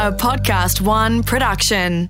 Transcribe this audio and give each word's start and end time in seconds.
a 0.00 0.10
Podcast 0.10 0.80
One 0.80 1.22
production. 1.22 2.08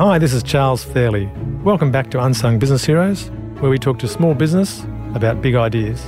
Hi, 0.00 0.18
this 0.18 0.32
is 0.32 0.42
Charles 0.42 0.82
Fairlie. 0.82 1.30
Welcome 1.62 1.92
back 1.92 2.10
to 2.10 2.18
Unsung 2.18 2.58
Business 2.58 2.84
Heroes, 2.84 3.30
where 3.60 3.70
we 3.70 3.78
talk 3.78 4.00
to 4.00 4.08
small 4.08 4.34
business 4.34 4.82
about 5.14 5.40
big 5.40 5.54
ideas. 5.54 6.02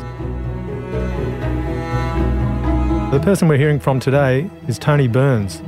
The 3.13 3.21
person 3.23 3.47
we're 3.47 3.59
hearing 3.59 3.79
from 3.79 4.01
today 4.01 4.51
is 4.67 4.77
Tony 4.77 5.07
Burns 5.07 5.59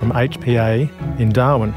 from 0.00 0.10
HPA 0.10 1.20
in 1.20 1.30
Darwin. 1.30 1.72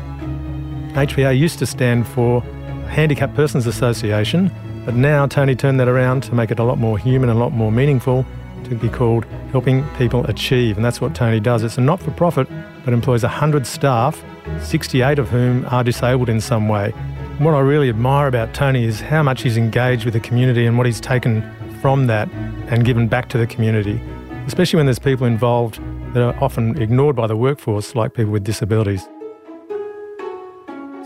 HPA 0.95 1.37
used 1.37 1.59
to 1.59 1.67
stand 1.67 2.07
for 2.07 2.41
Handicapped 2.87 3.35
Persons 3.35 3.67
Association, 3.67 4.51
but 4.89 4.95
now 4.95 5.27
Tony 5.27 5.55
turned 5.55 5.79
that 5.79 5.87
around 5.87 6.23
to 6.23 6.34
make 6.34 6.49
it 6.49 6.57
a 6.57 6.63
lot 6.63 6.79
more 6.79 6.97
human 6.97 7.30
and 7.30 7.38
a 7.38 7.39
lot 7.39 7.52
more 7.52 7.71
meaningful 7.71 8.25
to 8.63 8.73
be 8.73 8.89
called 8.89 9.23
Helping 9.52 9.88
People 9.99 10.25
Achieve. 10.25 10.77
And 10.77 10.84
that's 10.84 10.99
what 10.99 11.13
Tony 11.13 11.39
does. 11.39 11.61
It's 11.61 11.77
a 11.77 11.81
not 11.81 12.02
for 12.02 12.09
profit, 12.09 12.47
but 12.84 12.91
employs 12.91 13.21
100 13.21 13.67
staff, 13.67 14.20
68 14.63 15.20
of 15.20 15.30
whom 15.30 15.63
are 15.67 15.83
disabled 15.83 16.27
in 16.27 16.41
some 16.41 16.67
way. 16.67 16.89
What 17.38 17.53
I 17.53 17.59
really 17.59 17.88
admire 17.88 18.27
about 18.27 18.55
Tony 18.55 18.83
is 18.83 18.99
how 18.99 19.21
much 19.21 19.44
he's 19.44 19.57
engaged 19.57 20.05
with 20.05 20.16
the 20.16 20.20
community 20.20 20.66
and 20.66 20.75
what 20.75 20.88
he's 20.88 20.99
taken 20.99 21.47
from 21.81 22.08
that 22.08 22.27
and 22.69 22.83
given 22.83 23.08
back 23.08 23.30
to 23.30 23.38
the 23.38 23.45
community, 23.45 24.02
especially 24.47 24.77
when 24.77 24.88
there's 24.88 24.97
people 24.97 25.27
involved 25.27 25.80
that 26.16 26.23
are 26.23 26.35
often 26.44 26.81
ignored 26.81 27.16
by 27.16 27.27
the 27.27 27.38
workforce, 27.38 27.94
like 27.94 28.16
people 28.16 28.31
with 28.31 28.44
disabilities. 28.44 29.08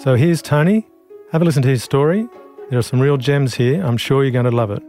So 0.02 0.15
here's 0.15 0.41
Tony. 0.41 0.88
Have 1.33 1.41
a 1.41 1.45
listen 1.45 1.63
to 1.63 1.67
his 1.67 1.83
story. 1.83 2.29
There 2.70 2.80
are 2.80 2.84
some 2.84 2.99
real 2.99 3.17
gems 3.17 3.55
here. 3.55 3.84
I'm 3.84 3.98
sure 3.98 4.23
you're 4.23 4.31
going 4.31 4.45
to 4.45 4.52
love 4.52 4.72
it. 4.72 4.81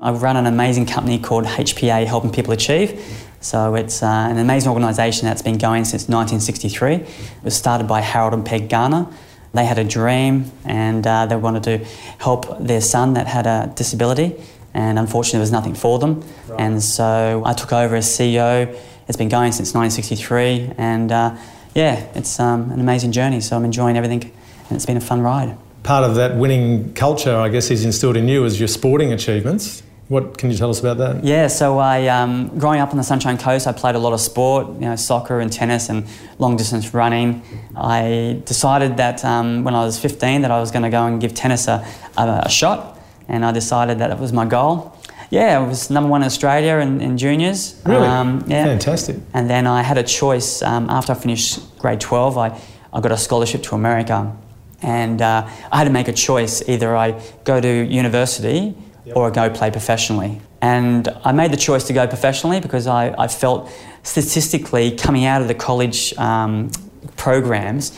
I 0.00 0.12
run 0.12 0.36
an 0.36 0.46
amazing 0.46 0.86
company 0.86 1.18
called 1.18 1.44
HPA 1.44 2.06
Helping 2.06 2.30
People 2.30 2.52
Achieve. 2.52 3.02
So 3.40 3.74
it's 3.74 4.02
uh, 4.02 4.06
an 4.06 4.38
amazing 4.38 4.70
organisation 4.70 5.26
that's 5.26 5.42
been 5.42 5.58
going 5.58 5.84
since 5.84 6.02
1963. 6.08 6.94
It 6.94 7.08
was 7.42 7.56
started 7.56 7.88
by 7.88 8.00
Harold 8.00 8.34
and 8.34 8.44
Peg 8.44 8.68
Garner. 8.68 9.06
They 9.54 9.64
had 9.64 9.78
a 9.78 9.84
dream 9.84 10.52
and 10.64 11.06
uh, 11.06 11.26
they 11.26 11.36
wanted 11.36 11.62
to 11.64 11.78
help 12.18 12.58
their 12.58 12.80
son 12.80 13.14
that 13.14 13.26
had 13.26 13.46
a 13.46 13.72
disability, 13.74 14.36
and 14.74 14.98
unfortunately, 14.98 15.38
there 15.38 15.42
was 15.42 15.52
nothing 15.52 15.74
for 15.74 15.98
them. 15.98 16.22
Right. 16.46 16.60
And 16.60 16.82
so 16.82 17.42
I 17.44 17.54
took 17.54 17.72
over 17.72 17.96
as 17.96 18.06
CEO. 18.06 18.78
It's 19.08 19.16
been 19.16 19.30
going 19.30 19.52
since 19.52 19.74
1963, 19.74 20.74
and 20.76 21.10
uh, 21.10 21.36
yeah, 21.74 22.06
it's 22.14 22.38
um, 22.38 22.70
an 22.70 22.80
amazing 22.80 23.12
journey. 23.12 23.40
So 23.40 23.56
I'm 23.56 23.64
enjoying 23.64 23.96
everything, 23.96 24.30
and 24.68 24.76
it's 24.76 24.86
been 24.86 24.96
a 24.96 25.00
fun 25.00 25.20
ride. 25.20 25.56
Part 25.82 26.04
of 26.04 26.16
that 26.16 26.36
winning 26.36 26.92
culture, 26.94 27.34
I 27.34 27.48
guess, 27.48 27.70
is 27.70 27.84
instilled 27.84 28.16
in 28.16 28.28
you 28.28 28.44
as 28.44 28.58
your 28.58 28.68
sporting 28.68 29.12
achievements. 29.12 29.82
What 30.08 30.38
can 30.38 30.50
you 30.50 30.56
tell 30.56 30.70
us 30.70 30.80
about 30.80 30.96
that? 30.98 31.22
Yeah, 31.22 31.48
so 31.48 31.78
I, 31.78 32.06
um, 32.08 32.58
growing 32.58 32.80
up 32.80 32.90
on 32.90 32.96
the 32.96 33.02
Sunshine 33.02 33.36
Coast, 33.36 33.66
I 33.66 33.72
played 33.72 33.94
a 33.94 33.98
lot 33.98 34.14
of 34.14 34.20
sport, 34.20 34.66
you 34.74 34.88
know, 34.88 34.96
soccer 34.96 35.40
and 35.40 35.52
tennis 35.52 35.90
and 35.90 36.06
long 36.38 36.56
distance 36.56 36.94
running. 36.94 37.42
I 37.76 38.40
decided 38.46 38.96
that 38.96 39.22
um, 39.22 39.64
when 39.64 39.74
I 39.74 39.84
was 39.84 39.98
15 39.98 40.42
that 40.42 40.50
I 40.50 40.60
was 40.60 40.70
going 40.70 40.82
to 40.82 40.88
go 40.88 41.04
and 41.04 41.20
give 41.20 41.34
tennis 41.34 41.68
a, 41.68 41.86
a, 42.16 42.42
a, 42.46 42.48
shot, 42.48 42.98
and 43.28 43.44
I 43.44 43.52
decided 43.52 43.98
that 43.98 44.10
it 44.10 44.18
was 44.18 44.32
my 44.32 44.46
goal. 44.46 44.96
Yeah, 45.30 45.58
I 45.58 45.66
was 45.66 45.90
number 45.90 46.08
one 46.08 46.22
in 46.22 46.26
Australia 46.26 46.76
in, 46.76 47.02
in 47.02 47.18
juniors. 47.18 47.78
Really? 47.84 48.06
Um, 48.06 48.44
yeah. 48.46 48.64
Fantastic. 48.64 49.16
And 49.34 49.50
then 49.50 49.66
I 49.66 49.82
had 49.82 49.98
a 49.98 50.02
choice 50.02 50.62
um, 50.62 50.88
after 50.88 51.12
I 51.12 51.16
finished 51.16 51.78
grade 51.78 52.00
12. 52.00 52.38
I, 52.38 52.58
I 52.94 53.00
got 53.02 53.12
a 53.12 53.18
scholarship 53.18 53.62
to 53.64 53.74
America, 53.74 54.34
and 54.82 55.20
uh, 55.20 55.48
I 55.72 55.78
had 55.78 55.84
to 55.84 55.90
make 55.90 56.08
a 56.08 56.12
choice. 56.12 56.66
Either 56.68 56.96
I 56.96 57.20
go 57.44 57.60
to 57.60 57.68
university 57.68 58.76
or 59.14 59.28
I 59.28 59.30
go 59.30 59.50
play 59.50 59.70
professionally. 59.70 60.40
And 60.60 61.08
I 61.24 61.32
made 61.32 61.52
the 61.52 61.56
choice 61.56 61.84
to 61.84 61.92
go 61.92 62.06
professionally 62.06 62.60
because 62.60 62.86
I, 62.86 63.14
I 63.16 63.28
felt 63.28 63.70
statistically 64.02 64.96
coming 64.96 65.24
out 65.24 65.40
of 65.40 65.48
the 65.48 65.54
college 65.54 66.16
um, 66.18 66.70
programs, 67.16 67.96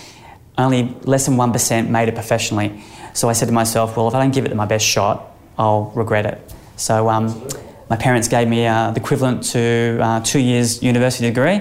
only 0.58 0.94
less 1.02 1.26
than 1.26 1.36
1% 1.36 1.88
made 1.88 2.08
it 2.08 2.14
professionally. 2.14 2.82
So 3.14 3.28
I 3.28 3.32
said 3.32 3.46
to 3.46 3.52
myself, 3.52 3.96
well, 3.96 4.08
if 4.08 4.14
I 4.14 4.20
don't 4.20 4.32
give 4.32 4.44
it 4.44 4.54
my 4.54 4.66
best 4.66 4.84
shot, 4.84 5.34
I'll 5.58 5.92
regret 5.94 6.26
it. 6.26 6.52
So 6.76 7.08
um, 7.08 7.48
my 7.88 7.96
parents 7.96 8.28
gave 8.28 8.48
me 8.48 8.66
uh, 8.66 8.92
the 8.92 9.00
equivalent 9.00 9.42
to 9.44 9.98
uh, 10.00 10.20
two 10.20 10.38
years 10.38 10.82
university 10.82 11.26
degree, 11.26 11.60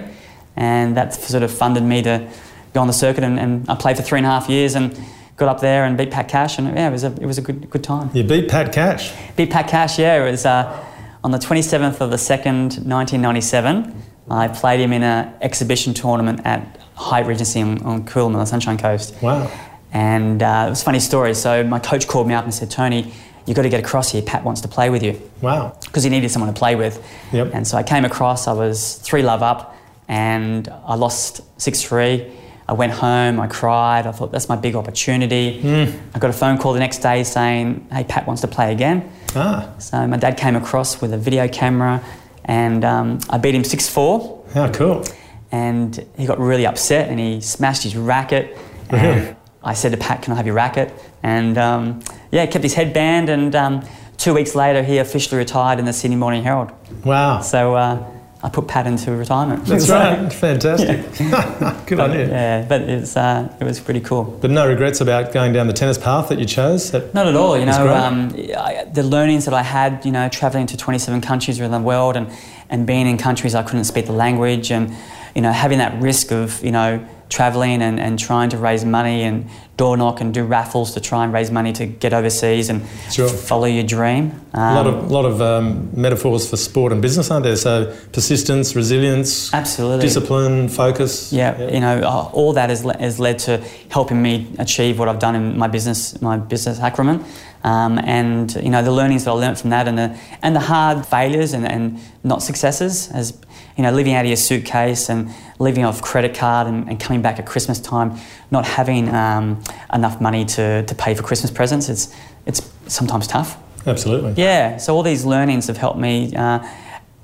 and 0.56 0.96
that 0.96 1.14
sort 1.14 1.44
of 1.44 1.52
funded 1.52 1.84
me 1.84 2.02
to 2.04 2.30
go 2.74 2.82
on 2.82 2.88
the 2.88 2.94
circuit. 2.94 3.24
And, 3.24 3.40
and 3.40 3.70
I 3.70 3.76
played 3.76 3.98
for 3.98 4.04
three 4.04 4.20
and 4.20 4.26
a 4.26 4.30
half 4.30 4.50
years. 4.50 4.76
and 4.76 4.98
got 5.40 5.50
up 5.50 5.62
there 5.62 5.86
and 5.86 5.98
beat 5.98 6.12
Pat 6.12 6.28
Cash, 6.28 6.60
and 6.60 6.68
yeah, 6.68 6.90
it 6.90 6.92
was 6.92 7.04
a 7.04 7.08
it 7.14 7.26
was 7.26 7.38
a 7.38 7.42
good 7.42 7.70
good 7.70 7.84
time. 7.84 8.12
You 8.14 8.24
beat 8.24 8.50
Pat 8.50 8.72
Cash. 8.72 9.14
Beat 9.36 9.50
Pat 9.50 9.68
Cash, 9.68 9.98
yeah. 9.98 10.24
It 10.24 10.30
was 10.30 10.46
uh, 10.46 10.86
on 11.24 11.32
the 11.32 11.40
27th 11.40 12.02
of 12.02 12.12
the 12.12 12.18
second, 12.18 12.74
1997. 12.86 14.04
I 14.30 14.48
played 14.48 14.80
him 14.80 14.94
in 14.94 15.02
an 15.02 15.34
exhibition 15.42 15.96
tournament 15.96 16.42
at 16.46 16.80
Hyatt 16.94 17.26
Regency 17.26 17.62
on, 17.62 17.82
on 17.82 18.06
Coolum 18.06 18.28
on 18.28 18.34
the 18.34 18.46
Sunshine 18.46 18.78
Coast. 18.78 19.16
Wow. 19.24 19.50
And 19.92 20.44
uh, 20.44 20.66
it 20.68 20.70
was 20.70 20.84
a 20.84 20.86
funny 20.86 21.00
story. 21.00 21.34
So 21.34 21.64
my 21.64 21.80
coach 21.80 22.08
called 22.08 22.28
me 22.28 22.36
up 22.36 22.44
and 22.44 22.54
said, 22.54 22.70
Tony, 22.70 23.12
you've 23.48 23.56
got 23.56 23.64
to 23.64 23.70
get 23.70 23.80
across 23.80 24.12
here. 24.12 24.22
Pat 24.22 24.44
wants 24.44 24.62
to 24.62 24.68
play 24.68 24.92
with 24.92 25.02
you. 25.02 25.20
Wow. 25.42 25.76
Because 25.84 26.04
he 26.04 26.12
needed 26.12 26.30
someone 26.30 26.54
to 26.54 26.58
play 26.58 26.76
with. 26.76 27.04
Yep. 27.34 27.56
And 27.56 27.68
so 27.68 27.76
I 27.76 27.82
came 27.82 28.06
across, 28.06 28.48
I 28.48 28.54
was 28.54 28.98
3 28.98 29.24
love 29.24 29.42
up, 29.42 29.76
and 30.08 30.68
I 30.86 30.94
lost 30.94 31.42
6 31.60 31.82
3 31.82 32.32
I 32.70 32.74
went 32.74 32.92
home, 32.92 33.40
I 33.40 33.48
cried, 33.48 34.06
I 34.06 34.12
thought 34.12 34.32
that's 34.32 34.48
my 34.48 34.56
big 34.56 34.76
opportunity. 34.76 35.60
Mm. 35.60 36.00
I 36.14 36.20
got 36.20 36.30
a 36.30 36.34
phone 36.34 36.60
call 36.60 36.74
the 36.74 36.80
next 36.80 37.00
day 37.00 37.24
saying, 37.24 37.88
hey, 37.92 38.04
Pat 38.04 38.28
wants 38.28 38.44
to 38.44 38.48
play 38.48 38.72
again. 38.72 39.12
Ah. 39.36 39.74
So 39.80 40.06
my 40.06 40.18
dad 40.18 40.38
came 40.38 40.56
across 40.56 41.02
with 41.02 41.12
a 41.12 41.18
video 41.18 41.48
camera 41.48 42.04
and 42.46 42.86
um, 42.86 43.20
I 43.28 43.40
beat 43.40 43.56
him 43.56 43.64
6 43.64 43.90
4. 43.90 44.46
How 44.54 44.72
cool. 44.72 45.04
And 45.52 46.06
he 46.16 46.28
got 46.28 46.38
really 46.38 46.68
upset 46.68 47.10
and 47.10 47.20
he 47.20 47.42
smashed 47.42 47.82
his 47.84 47.96
racket. 47.96 48.56
Really? 48.92 49.36
I 49.64 49.76
said 49.76 49.92
to 49.92 49.98
Pat, 49.98 50.24
can 50.24 50.34
I 50.34 50.36
have 50.38 50.48
your 50.48 50.56
racket? 50.56 50.92
And 51.22 51.60
um, 51.60 52.02
yeah, 52.32 52.48
kept 52.48 52.64
his 52.64 52.74
headband 52.74 53.30
and 53.30 53.56
um, 53.56 53.86
two 54.18 54.34
weeks 54.34 54.56
later 54.56 54.82
he 54.82 54.98
officially 54.98 55.38
retired 55.38 55.78
in 55.78 55.86
the 55.86 55.94
Sydney 55.94 56.16
Morning 56.16 56.44
Herald. 56.44 56.72
Wow. 57.06 57.42
So 57.42 57.76
uh, 57.76 58.04
I 58.42 58.48
put 58.48 58.70
Pat 58.70 58.88
into 58.88 59.12
retirement. 59.12 59.66
That's 59.66 59.90
right, 59.90 60.32
fantastic. 60.32 61.06
Yeah. 61.20 61.84
Good 61.86 61.98
but, 61.98 62.12
idea. 62.12 62.28
Yeah, 62.30 62.66
but 62.68 62.82
it's 62.82 63.18
uh, 63.18 63.54
it 63.60 63.64
was 63.64 63.80
pretty 63.80 64.00
cool. 64.00 64.24
But 64.24 64.52
no 64.52 64.68
regrets 64.68 65.02
about 65.02 65.34
going 65.34 65.52
down 65.52 65.68
the 65.68 65.74
tennis 65.74 65.98
path 65.98 66.30
that 66.30 66.40
you 66.40 66.46
chose. 66.46 66.92
That 66.92 67.14
Not 67.14 67.28
at 67.28 67.36
all. 67.36 67.58
You 67.58 67.66
know, 67.66 67.94
um, 67.94 68.34
I, 68.58 68.86
the 68.92 69.04
learnings 69.04 69.46
that 69.46 69.54
I 69.54 69.64
had, 69.64 70.06
you 70.06 70.12
know, 70.12 70.30
traveling 70.30 70.66
to 70.68 70.78
27 70.78 71.20
countries 71.22 71.60
around 71.60 71.72
the 71.72 71.80
world 71.80 72.16
and 72.16 72.32
and 72.70 72.86
being 72.88 73.08
in 73.08 73.18
countries 73.18 73.56
I 73.56 73.64
couldn't 73.64 73.86
speak 73.86 74.06
the 74.06 74.14
language 74.14 74.72
and 74.72 74.96
you 75.36 75.42
know 75.42 75.52
having 75.52 75.80
that 75.80 76.00
risk 76.02 76.32
of 76.32 76.64
you 76.64 76.72
know 76.72 77.06
traveling 77.30 77.82
and, 77.82 78.00
and 78.00 78.18
trying 78.18 78.50
to 78.50 78.58
raise 78.58 78.84
money 78.84 79.24
and 79.24 79.48
door 79.78 79.96
knock 79.96 80.20
and 80.20 80.34
do 80.34 80.44
raffles 80.44 80.94
to 80.94 81.00
try 81.00 81.24
and 81.24 81.32
raise 81.32 81.52
money 81.52 81.72
to 81.72 81.86
get 81.86 82.12
overseas 82.12 82.70
and 82.70 82.86
sure. 83.12 83.30
follow 83.30 83.66
your 83.66 83.84
dream. 83.84 84.32
Um, 84.54 84.62
a 84.62 84.76
lot 84.76 84.88
of, 84.88 85.12
lot 85.12 85.26
of 85.26 85.42
um, 85.42 85.90
metaphors 85.94 86.50
for 86.50 86.58
sport 86.58 86.92
and 86.92 87.02
business, 87.02 87.32
aren't 87.32 87.44
there? 87.44 87.56
So 87.56 87.96
persistence, 88.12 88.76
resilience, 88.76 89.54
absolutely, 89.54 90.02
discipline, 90.02 90.68
focus. 90.68 91.32
Yeah, 91.32 91.58
yeah. 91.58 91.72
you 91.72 91.80
know, 91.80 92.00
uh, 92.00 92.30
all 92.34 92.52
that 92.54 92.70
has, 92.70 92.84
le- 92.84 92.98
has 92.98 93.20
led 93.20 93.40
to 93.40 93.64
helping 93.90 94.22
me 94.22 94.52
achieve 94.58 95.00
what 95.00 95.08
I've 95.08 95.20
done 95.20 95.36
in 95.36 95.58
my 95.58 95.68
business, 95.68 96.20
my 96.22 96.38
business 96.38 96.80
acumen. 96.80 97.24
Um, 97.64 98.00
and 98.00 98.54
you 98.56 98.70
know 98.70 98.82
the 98.82 98.92
learnings 98.92 99.26
that 99.26 99.32
I 99.32 99.34
learned 99.34 99.60
from 99.60 99.72
that, 99.72 99.86
and 99.86 99.98
the 99.98 100.18
and 100.42 100.56
the 100.56 100.62
hard 100.62 101.06
failures 101.06 101.52
and, 101.52 101.68
and 101.68 102.00
not 102.24 102.42
successes, 102.42 103.12
as 103.12 103.34
you 103.80 103.84
know, 103.84 103.92
living 103.94 104.14
out 104.14 104.26
of 104.26 104.28
your 104.28 104.36
suitcase 104.36 105.08
and 105.08 105.34
living 105.58 105.86
off 105.86 106.02
credit 106.02 106.36
card 106.36 106.68
and, 106.68 106.90
and 106.90 107.00
coming 107.00 107.22
back 107.22 107.40
at 107.40 107.46
Christmas 107.46 107.80
time, 107.80 108.20
not 108.52 108.66
having 108.66 109.08
um, 109.08 109.64
enough 109.94 110.20
money 110.20 110.44
to, 110.44 110.84
to 110.84 110.96
pay 110.96 111.16
for 111.16 111.24
Christmas 111.24 111.50
presents, 111.50 111.88
it's 111.88 112.14
it's 112.46 112.70
sometimes 112.88 113.26
tough. 113.26 113.58
Absolutely. 113.88 114.34
Yeah. 114.34 114.76
So 114.76 114.94
all 114.94 115.02
these 115.02 115.24
learnings 115.24 115.68
have 115.68 115.78
helped 115.78 115.98
me. 115.98 116.36
Uh, 116.36 116.60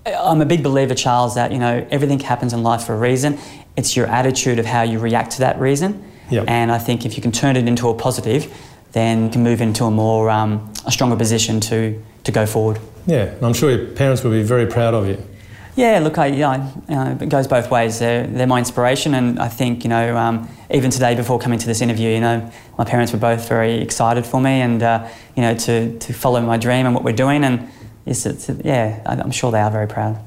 I'm 0.06 0.40
a 0.40 0.46
big 0.46 0.64
believer, 0.64 0.96
Charles, 0.96 1.36
that 1.36 1.52
you 1.52 1.60
know 1.60 1.86
everything 1.92 2.22
happens 2.22 2.54
in 2.54 2.64
life 2.64 2.86
for 2.86 2.94
a 2.94 2.98
reason. 2.98 3.38
It's 3.76 3.98
your 3.98 4.08
attitude 4.08 4.58
of 4.58 4.66
how 4.66 4.84
you 4.84 4.98
react 5.00 5.32
to 5.32 5.40
that 5.40 5.60
reason. 5.60 6.10
Yep. 6.30 6.46
And 6.48 6.72
I 6.72 6.78
think 6.78 7.06
if 7.06 7.18
you 7.18 7.22
can 7.22 7.34
turn 7.34 7.58
it 7.58 7.68
into 7.68 7.90
a 7.90 7.94
positive, 7.94 8.50
then 8.94 9.26
you 9.26 9.30
can 9.30 9.44
move 9.44 9.60
into 9.60 9.84
a 9.84 9.92
more 9.92 10.30
um, 10.30 10.74
a 10.86 10.92
stronger 10.92 11.18
position 11.18 11.60
to 11.60 12.02
to 12.24 12.32
go 12.32 12.46
forward. 12.46 12.80
Yeah, 13.08 13.36
I'm 13.42 13.54
sure 13.54 13.72
your 13.72 13.88
parents 13.88 14.24
will 14.24 14.32
be 14.32 14.42
very 14.42 14.68
proud 14.68 14.94
of 14.94 15.06
you. 15.10 15.18
Yeah, 15.76 16.00
look, 16.00 16.18
I, 16.18 16.28
you 16.28 16.40
know, 16.40 17.18
it 17.20 17.28
goes 17.28 17.48
both 17.48 17.70
ways. 17.70 18.00
They're, 18.00 18.26
they're 18.26 18.48
my 18.48 18.60
inspiration, 18.60 19.14
and 19.14 19.38
I 19.40 19.50
think 19.50 19.84
you 19.84 19.90
know, 19.90 20.16
um, 20.16 20.50
even 20.72 20.90
today 20.90 21.16
before 21.16 21.38
coming 21.38 21.60
to 21.60 21.68
this 21.68 21.82
interview, 21.82 22.12
you 22.12 22.22
know, 22.22 22.50
my 22.78 22.86
parents 22.86 23.12
were 23.12 23.20
both 23.20 23.48
very 23.50 23.82
excited 23.82 24.26
for 24.26 24.40
me, 24.40 24.62
and 24.62 24.82
uh, 24.82 25.10
you 25.36 25.42
know, 25.42 25.54
to, 25.54 26.00
to 26.00 26.14
follow 26.14 26.40
my 26.42 26.56
dream 26.56 26.86
and 26.86 26.96
what 26.96 27.04
we're 27.04 27.12
doing, 27.12 27.44
and 27.44 27.70
it's, 28.06 28.26
it's, 28.26 28.50
yeah, 28.64 29.02
I'm 29.06 29.32
sure 29.32 29.52
they 29.52 29.60
are 29.60 29.70
very 29.72 29.88
proud. 29.88 30.18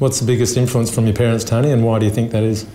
What's 0.00 0.20
the 0.20 0.26
biggest 0.26 0.58
influence 0.58 0.94
from 0.94 1.06
your 1.06 1.16
parents, 1.16 1.44
Tony, 1.44 1.70
and 1.70 1.82
why 1.82 1.98
do 1.98 2.04
you 2.04 2.12
think 2.12 2.30
that 2.32 2.42
is? 2.42 2.66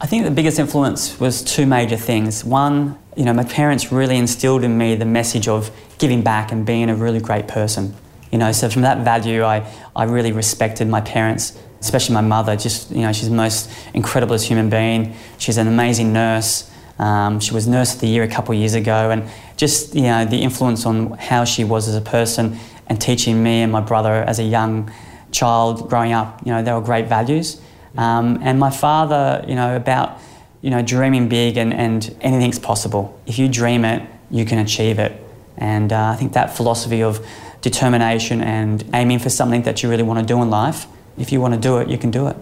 I 0.00 0.06
think 0.06 0.24
the 0.24 0.32
biggest 0.32 0.58
influence 0.58 1.20
was 1.20 1.42
two 1.42 1.66
major 1.66 1.96
things. 1.96 2.44
One, 2.44 2.98
you 3.16 3.24
know, 3.24 3.32
my 3.32 3.44
parents 3.44 3.92
really 3.92 4.16
instilled 4.16 4.64
in 4.64 4.76
me 4.76 4.96
the 4.96 5.04
message 5.04 5.46
of 5.46 5.70
giving 5.98 6.22
back 6.22 6.50
and 6.50 6.66
being 6.66 6.90
a 6.90 6.96
really 6.96 7.20
great 7.20 7.46
person. 7.46 7.94
You 8.34 8.38
know, 8.38 8.50
so 8.50 8.68
from 8.68 8.82
that 8.82 9.04
value, 9.04 9.44
I, 9.44 9.64
I 9.94 10.06
really 10.06 10.32
respected 10.32 10.88
my 10.88 11.00
parents, 11.00 11.56
especially 11.78 12.16
my 12.16 12.20
mother. 12.20 12.56
Just, 12.56 12.90
you 12.90 13.02
know, 13.02 13.12
she's 13.12 13.28
the 13.28 13.36
most 13.36 13.70
incredible 13.94 14.34
as 14.34 14.42
human 14.42 14.68
being. 14.68 15.14
She's 15.38 15.56
an 15.56 15.68
amazing 15.68 16.12
nurse. 16.12 16.68
Um, 16.98 17.38
she 17.38 17.54
was 17.54 17.68
Nurse 17.68 17.94
of 17.94 18.00
the 18.00 18.08
Year 18.08 18.24
a 18.24 18.28
couple 18.28 18.52
of 18.52 18.58
years 18.58 18.74
ago, 18.74 19.10
and 19.10 19.30
just, 19.56 19.94
you 19.94 20.02
know, 20.02 20.24
the 20.24 20.42
influence 20.42 20.84
on 20.84 21.12
how 21.12 21.44
she 21.44 21.62
was 21.62 21.86
as 21.86 21.94
a 21.94 22.00
person 22.00 22.58
and 22.88 23.00
teaching 23.00 23.40
me 23.40 23.62
and 23.62 23.70
my 23.70 23.80
brother 23.80 24.24
as 24.24 24.40
a 24.40 24.42
young 24.42 24.90
child 25.30 25.88
growing 25.88 26.12
up, 26.12 26.44
you 26.44 26.50
know, 26.50 26.60
they 26.60 26.72
were 26.72 26.80
great 26.80 27.06
values. 27.06 27.60
Um, 27.96 28.40
and 28.42 28.58
my 28.58 28.72
father, 28.72 29.44
you 29.46 29.54
know, 29.54 29.76
about 29.76 30.18
you 30.60 30.70
know, 30.70 30.82
dreaming 30.82 31.28
big 31.28 31.56
and, 31.56 31.72
and 31.72 32.16
anything's 32.20 32.58
possible. 32.58 33.16
If 33.26 33.38
you 33.38 33.48
dream 33.48 33.84
it, 33.84 34.02
you 34.28 34.44
can 34.44 34.58
achieve 34.58 34.98
it. 34.98 35.12
And 35.56 35.92
uh, 35.92 36.08
I 36.08 36.16
think 36.16 36.32
that 36.32 36.56
philosophy 36.56 37.00
of 37.00 37.24
determination 37.64 38.42
and 38.42 38.84
aiming 38.92 39.18
for 39.18 39.30
something 39.30 39.62
that 39.62 39.82
you 39.82 39.88
really 39.88 40.02
want 40.02 40.20
to 40.20 40.26
do 40.34 40.40
in 40.42 40.50
life, 40.50 40.86
if 41.16 41.32
you 41.32 41.40
want 41.40 41.54
to 41.54 41.60
do 41.60 41.78
it, 41.78 41.88
you 41.88 41.96
can 41.96 42.10
do 42.10 42.28
it. 42.28 42.36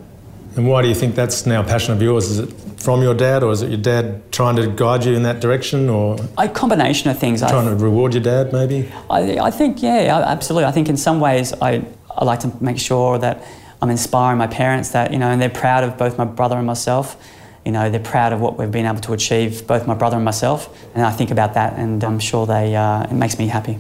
And 0.57 0.69
why 0.69 0.83
do 0.83 0.89
you 0.89 0.95
think 0.95 1.15
that's 1.15 1.47
now 1.47 1.61
a 1.63 1.65
passion 1.65 1.95
of 1.95 2.03
yours? 2.03 2.29
Is 2.29 2.41
it 2.41 2.51
from 2.77 3.03
your 3.03 3.15
dad, 3.15 3.45
or 3.45 3.53
is 3.53 3.63
it 3.63 3.71
your 3.71 3.81
dad 3.81 4.31
trying 4.33 4.57
to 4.57 4.67
guide 4.67 5.05
you 5.05 5.15
in 5.15 5.23
that 5.23 5.41
direction, 5.41 5.89
or 5.89 6.19
a 6.37 6.49
combination 6.49 7.09
of 7.09 7.19
things? 7.19 7.41
Trying 7.41 7.69
to 7.69 7.77
reward 7.77 8.15
your 8.15 8.23
dad, 8.23 8.53
maybe. 8.53 8.91
I, 9.09 9.39
I 9.39 9.51
think, 9.53 9.81
yeah, 9.81 10.25
absolutely. 10.27 10.67
I 10.67 10.73
think 10.73 10.89
in 10.89 10.97
some 10.97 11.21
ways, 11.21 11.55
I, 11.63 11.85
I 12.11 12.25
like 12.25 12.41
to 12.41 12.53
make 12.61 12.79
sure 12.79 13.17
that 13.19 13.45
I'm 13.81 13.91
inspiring 13.91 14.39
my 14.39 14.49
parents 14.49 14.91
that 14.91 15.13
you 15.13 15.19
know, 15.19 15.31
and 15.31 15.41
they're 15.41 15.49
proud 15.49 15.85
of 15.85 15.97
both 15.97 16.19
my 16.19 16.25
brother 16.25 16.57
and 16.57 16.67
myself 16.67 17.17
you 17.65 17.71
know, 17.71 17.89
they're 17.91 18.01
proud 18.01 18.33
of 18.33 18.41
what 18.41 18.59
we've 18.59 18.73
been 18.73 18.87
able 18.87 19.01
to 19.01 19.13
achieve, 19.13 19.69
both 19.69 19.87
my 19.87 19.95
brother 19.95 20.17
and 20.17 20.25
myself. 20.25 20.69
And 20.97 21.07
I 21.07 21.13
think 21.13 21.31
about 21.31 21.55
that, 21.55 21.79
and 21.79 22.03
I'm 22.03 22.19
sure 22.19 22.45
they, 22.45 22.75
uh, 22.75 23.05
it 23.05 23.13
makes 23.13 23.39
me 23.39 23.47
happy. 23.47 23.79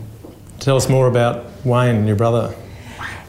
Tell 0.62 0.76
us 0.76 0.88
more 0.88 1.08
about 1.08 1.44
Wayne, 1.64 1.96
and 1.96 2.06
your 2.06 2.14
brother. 2.14 2.54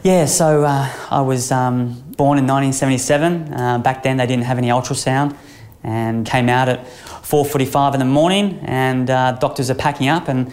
Yeah, 0.04 0.26
so 0.26 0.62
uh, 0.62 0.88
I 1.10 1.20
was 1.20 1.50
um, 1.50 2.00
born 2.16 2.38
in 2.38 2.46
1977. 2.46 3.52
Uh, 3.52 3.78
back 3.78 4.04
then, 4.04 4.18
they 4.18 4.26
didn't 4.28 4.44
have 4.44 4.56
any 4.56 4.68
ultrasound, 4.68 5.36
and 5.82 6.24
came 6.24 6.48
out 6.48 6.68
at 6.68 6.86
4:45 6.86 7.94
in 7.94 7.98
the 7.98 8.06
morning, 8.06 8.60
and 8.62 9.10
uh, 9.10 9.32
doctors 9.32 9.68
are 9.68 9.74
packing 9.74 10.06
up, 10.06 10.28
and 10.28 10.52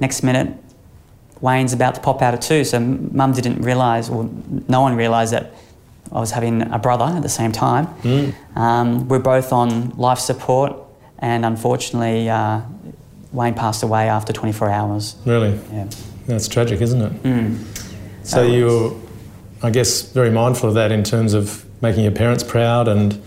next 0.00 0.22
minute, 0.22 0.54
Wayne's 1.40 1.72
about 1.72 1.94
to 1.94 2.02
pop 2.02 2.20
out 2.20 2.34
at 2.34 2.42
two. 2.42 2.62
So 2.62 2.78
Mum 2.78 3.32
didn't 3.32 3.62
realise, 3.62 4.10
or 4.10 4.28
no 4.68 4.82
one 4.82 4.96
realised 4.96 5.32
that 5.32 5.54
I 6.12 6.20
was 6.20 6.32
having 6.32 6.60
a 6.60 6.78
brother 6.78 7.06
at 7.06 7.22
the 7.22 7.30
same 7.30 7.52
time. 7.52 7.86
Mm. 8.02 8.34
Um, 8.54 9.08
we're 9.08 9.18
both 9.18 9.50
on 9.50 9.96
life 9.96 10.18
support, 10.18 10.76
and 11.20 11.46
unfortunately, 11.46 12.28
uh, 12.28 12.60
Wayne 13.32 13.54
passed 13.54 13.82
away 13.82 14.10
after 14.10 14.34
24 14.34 14.68
hours. 14.68 15.16
Really? 15.24 15.58
Yeah. 15.72 15.88
That's 16.28 16.46
tragic, 16.46 16.80
isn't 16.80 17.02
it? 17.02 17.22
Mm. 17.24 17.64
So 18.22 18.42
you're, 18.42 18.96
I 19.62 19.70
guess, 19.70 20.12
very 20.12 20.30
mindful 20.30 20.68
of 20.68 20.74
that 20.76 20.92
in 20.92 21.02
terms 21.02 21.34
of 21.34 21.64
making 21.82 22.04
your 22.04 22.12
parents 22.12 22.44
proud 22.44 22.86
and 22.86 23.20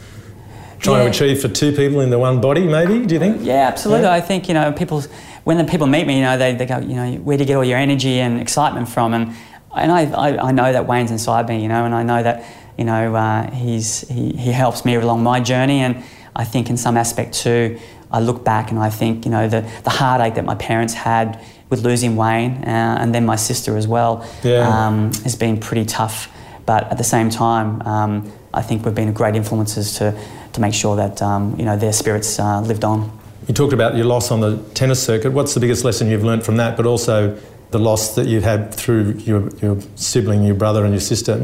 trying 0.79 0.97
yeah. 0.97 1.03
to 1.03 1.09
achieve 1.09 1.41
for 1.41 1.49
two 1.49 1.71
people 1.73 1.99
in 1.99 2.09
the 2.09 2.19
one 2.19 2.39
body, 2.39 2.65
maybe, 2.65 3.05
do 3.05 3.13
you 3.15 3.19
think? 3.19 3.41
Yeah, 3.41 3.67
absolutely. 3.67 4.05
Yeah. 4.05 4.13
I 4.13 4.21
think, 4.21 4.47
you 4.47 4.53
know, 4.53 4.71
people, 4.71 5.01
when 5.43 5.57
the 5.57 5.65
people 5.65 5.87
meet 5.87 6.07
me, 6.07 6.17
you 6.17 6.23
know, 6.23 6.37
they, 6.37 6.55
they 6.55 6.65
go, 6.65 6.79
you 6.79 6.95
know, 6.95 7.13
where 7.15 7.37
do 7.37 7.43
you 7.43 7.47
get 7.47 7.57
all 7.57 7.65
your 7.65 7.77
energy 7.77 8.19
and 8.19 8.39
excitement 8.39 8.87
from? 8.87 9.13
And, 9.13 9.35
and 9.75 9.91
I, 9.91 10.11
I, 10.11 10.47
I 10.49 10.51
know 10.51 10.71
that 10.71 10.87
Wayne's 10.87 11.11
inside 11.11 11.49
me, 11.49 11.61
you 11.61 11.67
know, 11.67 11.85
and 11.85 11.93
I 11.93 12.03
know 12.03 12.23
that 12.23 12.45
you 12.77 12.85
know, 12.85 13.15
uh, 13.15 13.51
he's, 13.51 14.07
he, 14.07 14.31
he 14.31 14.51
helps 14.51 14.85
me 14.85 14.95
along 14.95 15.23
my 15.23 15.39
journey. 15.39 15.79
And 15.79 16.03
I 16.35 16.43
think 16.43 16.69
in 16.69 16.77
some 16.77 16.97
aspect 16.97 17.33
too, 17.33 17.79
I 18.11 18.19
look 18.19 18.43
back 18.43 18.71
and 18.71 18.79
I 18.79 18.89
think, 18.89 19.25
you 19.25 19.31
know, 19.31 19.47
the, 19.47 19.61
the 19.83 19.89
heartache 19.89 20.35
that 20.35 20.45
my 20.45 20.55
parents 20.55 20.93
had 20.93 21.43
with 21.71 21.83
losing 21.83 22.15
Wayne 22.15 22.63
uh, 22.63 22.97
and 22.99 23.15
then 23.15 23.25
my 23.25 23.37
sister 23.37 23.77
as 23.77 23.87
well 23.87 24.23
yeah. 24.43 24.67
um, 24.67 25.11
has 25.23 25.35
been 25.35 25.59
pretty 25.59 25.85
tough. 25.85 26.29
But 26.67 26.91
at 26.91 26.99
the 26.99 27.03
same 27.03 27.31
time, 27.31 27.81
um, 27.87 28.31
I 28.53 28.61
think 28.61 28.85
we've 28.85 28.93
been 28.93 29.11
great 29.13 29.35
influences 29.35 29.95
to, 29.95 30.15
to 30.53 30.61
make 30.61 30.75
sure 30.75 30.95
that, 30.97 31.19
um, 31.23 31.55
you 31.57 31.65
know, 31.65 31.75
their 31.75 31.93
spirits 31.93 32.37
uh, 32.37 32.61
lived 32.61 32.83
on. 32.83 33.17
You 33.47 33.55
talked 33.55 33.73
about 33.73 33.95
your 33.95 34.05
loss 34.05 34.29
on 34.29 34.41
the 34.41 34.57
tennis 34.75 35.01
circuit. 35.01 35.31
What's 35.31 35.55
the 35.55 35.59
biggest 35.59 35.83
lesson 35.83 36.09
you've 36.09 36.23
learned 36.23 36.43
from 36.43 36.57
that, 36.57 36.77
but 36.77 36.85
also 36.85 37.39
the 37.71 37.79
loss 37.79 38.15
that 38.15 38.27
you've 38.27 38.43
had 38.43 38.73
through 38.73 39.13
your, 39.19 39.49
your 39.57 39.79
sibling, 39.95 40.43
your 40.43 40.55
brother, 40.55 40.83
and 40.83 40.93
your 40.93 41.01
sister. 41.01 41.37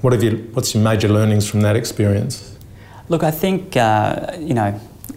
What 0.00 0.12
have 0.12 0.22
you? 0.22 0.48
What's 0.54 0.74
your 0.74 0.82
major 0.82 1.08
learnings 1.08 1.48
from 1.48 1.60
that 1.60 1.76
experience? 1.76 2.56
Look, 3.08 3.22
I 3.22 3.30
think 3.30 3.76
uh, 3.76 4.34
you 4.38 4.54
know 4.54 4.72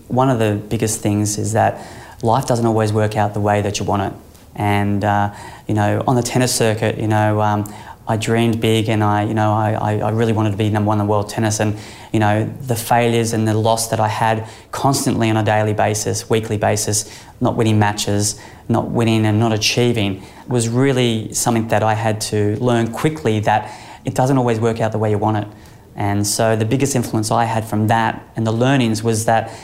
one 0.07 0.30
of 0.30 0.39
the 0.39 0.62
biggest 0.69 1.00
things 1.00 1.38
is 1.38 1.53
that 1.53 1.86
life 2.21 2.45
doesn't 2.45 2.65
always 2.65 2.92
work 2.92 3.15
out 3.15 3.33
the 3.33 3.39
way 3.39 3.62
that 3.62 3.80
you 3.80 3.86
want 3.86 4.13
it, 4.13 4.19
and 4.56 5.03
uh, 5.03 5.33
you 5.68 5.74
know 5.74 6.03
on 6.07 6.15
the 6.15 6.24
tennis 6.24 6.53
circuit, 6.53 6.98
you 6.98 7.07
know. 7.07 7.42
Um, 7.42 7.74
I 8.07 8.18
dreamed 8.18 8.59
big 8.59 8.89
and 8.89 9.03
I, 9.03 9.24
you 9.24 9.33
know, 9.33 9.53
I, 9.53 10.00
I 10.00 10.09
really 10.09 10.33
wanted 10.33 10.51
to 10.51 10.57
be 10.57 10.69
number 10.69 10.88
one 10.88 11.00
in 11.00 11.06
the 11.06 11.09
world 11.09 11.30
tennis 11.30 11.62
and, 11.62 11.77
you 12.12 12.19
know, 12.19 12.44
the 12.62 12.75
failures 12.75 13.31
and 13.31 13.48
the 13.48 13.53
loss 13.53 13.88
that 13.89 14.01
I 14.01 14.09
had 14.09 14.50
constantly 14.71 15.30
on 15.30 15.38
a 15.38 15.44
daily 15.44 15.74
basis, 15.74 16.30
weekly 16.30 16.57
basis, 16.57 17.24
not 17.39 17.56
winning 17.56 17.80
matches, 17.80 18.38
not 18.68 18.89
winning 18.89 19.25
and 19.25 19.39
not 19.39 19.53
achieving 19.53 20.24
was 20.48 20.68
really 20.68 21.31
something 21.33 21.69
that 21.69 21.83
I 21.83 21.94
had 21.94 22.19
to 22.21 22.57
learn 22.57 22.92
quickly 22.92 23.39
that 23.42 23.71
it 24.03 24.15
doesn't 24.15 24.38
always 24.38 24.59
work 24.59 24.81
out 24.81 24.92
the 24.92 24.98
way 24.98 25.12
you 25.12 25.18
want 25.18 25.38
it. 25.38 25.48
And 25.95 26.25
so 26.27 26.56
the 26.56 26.65
biggest 26.65 26.95
influence 26.95 27.31
I 27.31 27.45
had 27.45 27.63
from 27.63 27.88
that 27.88 28.27
and 28.36 28.45
the 28.45 28.51
learnings 28.51 29.03
was 29.03 29.25
that 29.25 29.57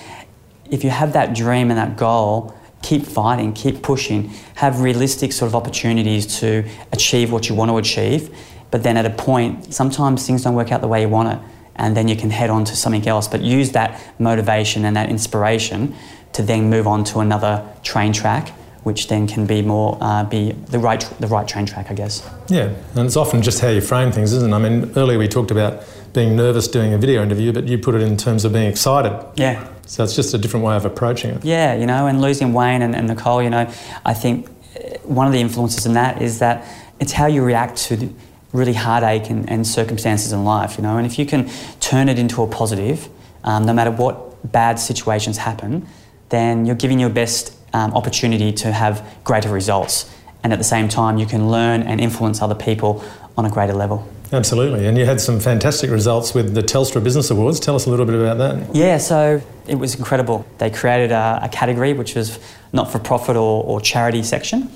if 0.69 0.84
you 0.84 0.89
have 0.89 1.13
that 1.13 1.36
dream 1.36 1.69
and 1.72 1.78
that 1.78 1.98
goal, 1.98 2.57
keep 2.88 3.06
fighting, 3.06 3.51
keep 3.51 3.81
pushing, 3.81 4.30
have 4.56 4.80
realistic 4.80 5.34
sort 5.34 5.48
of 5.50 5.56
opportunities 5.56 6.39
to 6.39 6.63
achieve 6.94 7.34
what 7.34 7.50
you 7.50 7.56
want 7.56 7.69
to 7.69 7.78
achieve. 7.78 8.34
But 8.72 8.84
then 8.84 8.95
at 8.95 9.06
a 9.06 9.10
point, 9.10 9.74
sometimes 9.74 10.25
things 10.25 10.44
don't 10.44 10.56
work 10.56 10.72
out 10.72 10.80
the 10.80 10.88
way 10.88 11.01
you 11.01 11.10
want 11.10 11.34
it, 11.34 11.39
and 11.75 11.98
then 11.98 12.07
you 12.07 12.16
can 12.16 12.30
head 12.30 12.50
on 12.50 12.63
to 12.66 12.75
something 12.75 13.06
else. 13.06 13.28
But 13.28 13.42
use 13.42 13.72
that 13.72 14.01
motivation 14.19 14.86
and 14.86 14.95
that 14.95 15.10
inspiration 15.10 15.95
to 16.31 16.42
then 16.42 16.69
move 16.69 16.88
on 16.88 17.04
to 17.06 17.19
another 17.19 17.68
train 17.84 18.13
track 18.13 18.54
which 18.84 19.10
then 19.10 19.28
can 19.28 19.45
be 19.45 19.62
more 19.62 19.98
uh, 20.00 20.24
be 20.24 20.54
the 20.69 20.80
right 20.80 21.01
the 21.19 21.28
right 21.28 21.45
train 21.45 21.66
track, 21.66 21.92
I 21.92 21.94
guess. 21.94 22.25
Yeah, 22.48 22.74
and 22.95 23.06
it's 23.06 23.18
often 23.18 23.42
just 23.42 23.60
how 23.60 23.68
you 23.68 23.81
frame 23.81 24.13
things, 24.13 24.31
isn't 24.31 24.50
it? 24.50 24.56
I 24.56 24.60
mean, 24.60 24.94
earlier 24.95 25.19
we 25.19 25.28
talked 25.28 25.51
about 25.51 25.84
being 26.17 26.35
nervous 26.35 26.67
doing 26.67 26.93
a 26.93 26.97
video 26.97 27.21
interview, 27.21 27.53
but 27.53 27.67
you 27.67 27.77
put 27.77 27.93
it 27.93 28.01
in 28.01 28.17
terms 28.17 28.43
of 28.43 28.51
being 28.51 28.67
excited. 28.67 29.13
Yeah. 29.35 29.67
So 29.85 30.03
it's 30.03 30.15
just 30.15 30.33
a 30.33 30.39
different 30.39 30.65
way 30.65 30.75
of 30.75 30.83
approaching 30.83 31.29
it. 31.29 31.45
Yeah, 31.45 31.75
you 31.75 31.85
know, 31.85 32.07
and 32.07 32.19
losing 32.21 32.53
Wayne 32.53 32.81
and, 32.81 32.95
and 32.95 33.07
Nicole, 33.07 33.43
you 33.43 33.51
know, 33.51 33.71
I 34.03 34.15
think 34.15 34.47
uh, 34.47 34.97
one 35.03 35.27
of 35.27 35.33
the 35.33 35.39
influences 35.39 35.86
in 35.86 35.93
that 35.93 36.19
is 36.19 36.39
that 36.39 36.65
it's 37.00 37.12
how 37.12 37.27
you 37.27 37.43
react 37.43 37.77
to 37.89 38.12
really 38.51 38.74
heartache 38.74 39.29
and, 39.29 39.47
and 39.47 39.67
circumstances 39.67 40.33
in 40.33 40.43
life, 40.43 40.77
you 40.77 40.81
know, 40.81 40.97
and 40.97 41.05
if 41.05 41.19
you 41.19 41.25
can 41.25 41.47
turn 41.79 42.09
it 42.09 42.17
into 42.17 42.41
a 42.41 42.47
positive, 42.47 43.07
um, 43.43 43.67
no 43.67 43.74
matter 43.74 43.91
what 43.91 44.51
bad 44.51 44.79
situations 44.79 45.38
happen, 45.38 45.88
then 46.29 46.65
you're 46.65 46.75
giving 46.75 47.00
your 47.00 47.12
best 47.12 47.55
um, 47.74 47.93
opportunity 47.93 48.51
to 48.51 48.71
have 48.71 49.05
greater 49.24 49.50
results. 49.50 50.12
And 50.43 50.51
at 50.51 50.57
the 50.57 50.65
same 50.65 50.89
time, 50.89 51.19
you 51.19 51.27
can 51.27 51.51
learn 51.51 51.83
and 51.83 52.01
influence 52.01 52.41
other 52.41 52.55
people 52.55 53.03
on 53.38 53.45
a 53.45 53.51
greater 53.51 53.74
level. 53.74 54.07
Absolutely. 54.31 54.86
And 54.86 54.98
you 54.98 55.05
had 55.05 55.22
some 55.22 55.39
fantastic 55.39 55.89
results 55.89 56.34
with 56.34 56.53
the 56.53 56.62
Telstra 56.62 57.01
Business 57.03 57.29
Awards. 57.29 57.60
Tell 57.60 57.75
us 57.75 57.86
a 57.86 57.89
little 57.89 58.05
bit 58.05 58.15
about 58.15 58.38
that. 58.38 58.75
Yeah, 58.75 58.98
so 58.98 59.41
it 59.67 59.75
was 59.75 59.96
incredible. 59.96 60.46
They 60.57 60.69
created 60.69 61.12
a, 61.12 61.39
a 61.43 61.50
category 61.50 61.93
which 61.93 62.15
was 62.15 62.39
not 62.74 62.91
for 62.91 63.00
profit 63.00 63.38
or, 63.38 63.63
or, 63.63 63.79
charity 63.79 64.24
section, 64.24 64.69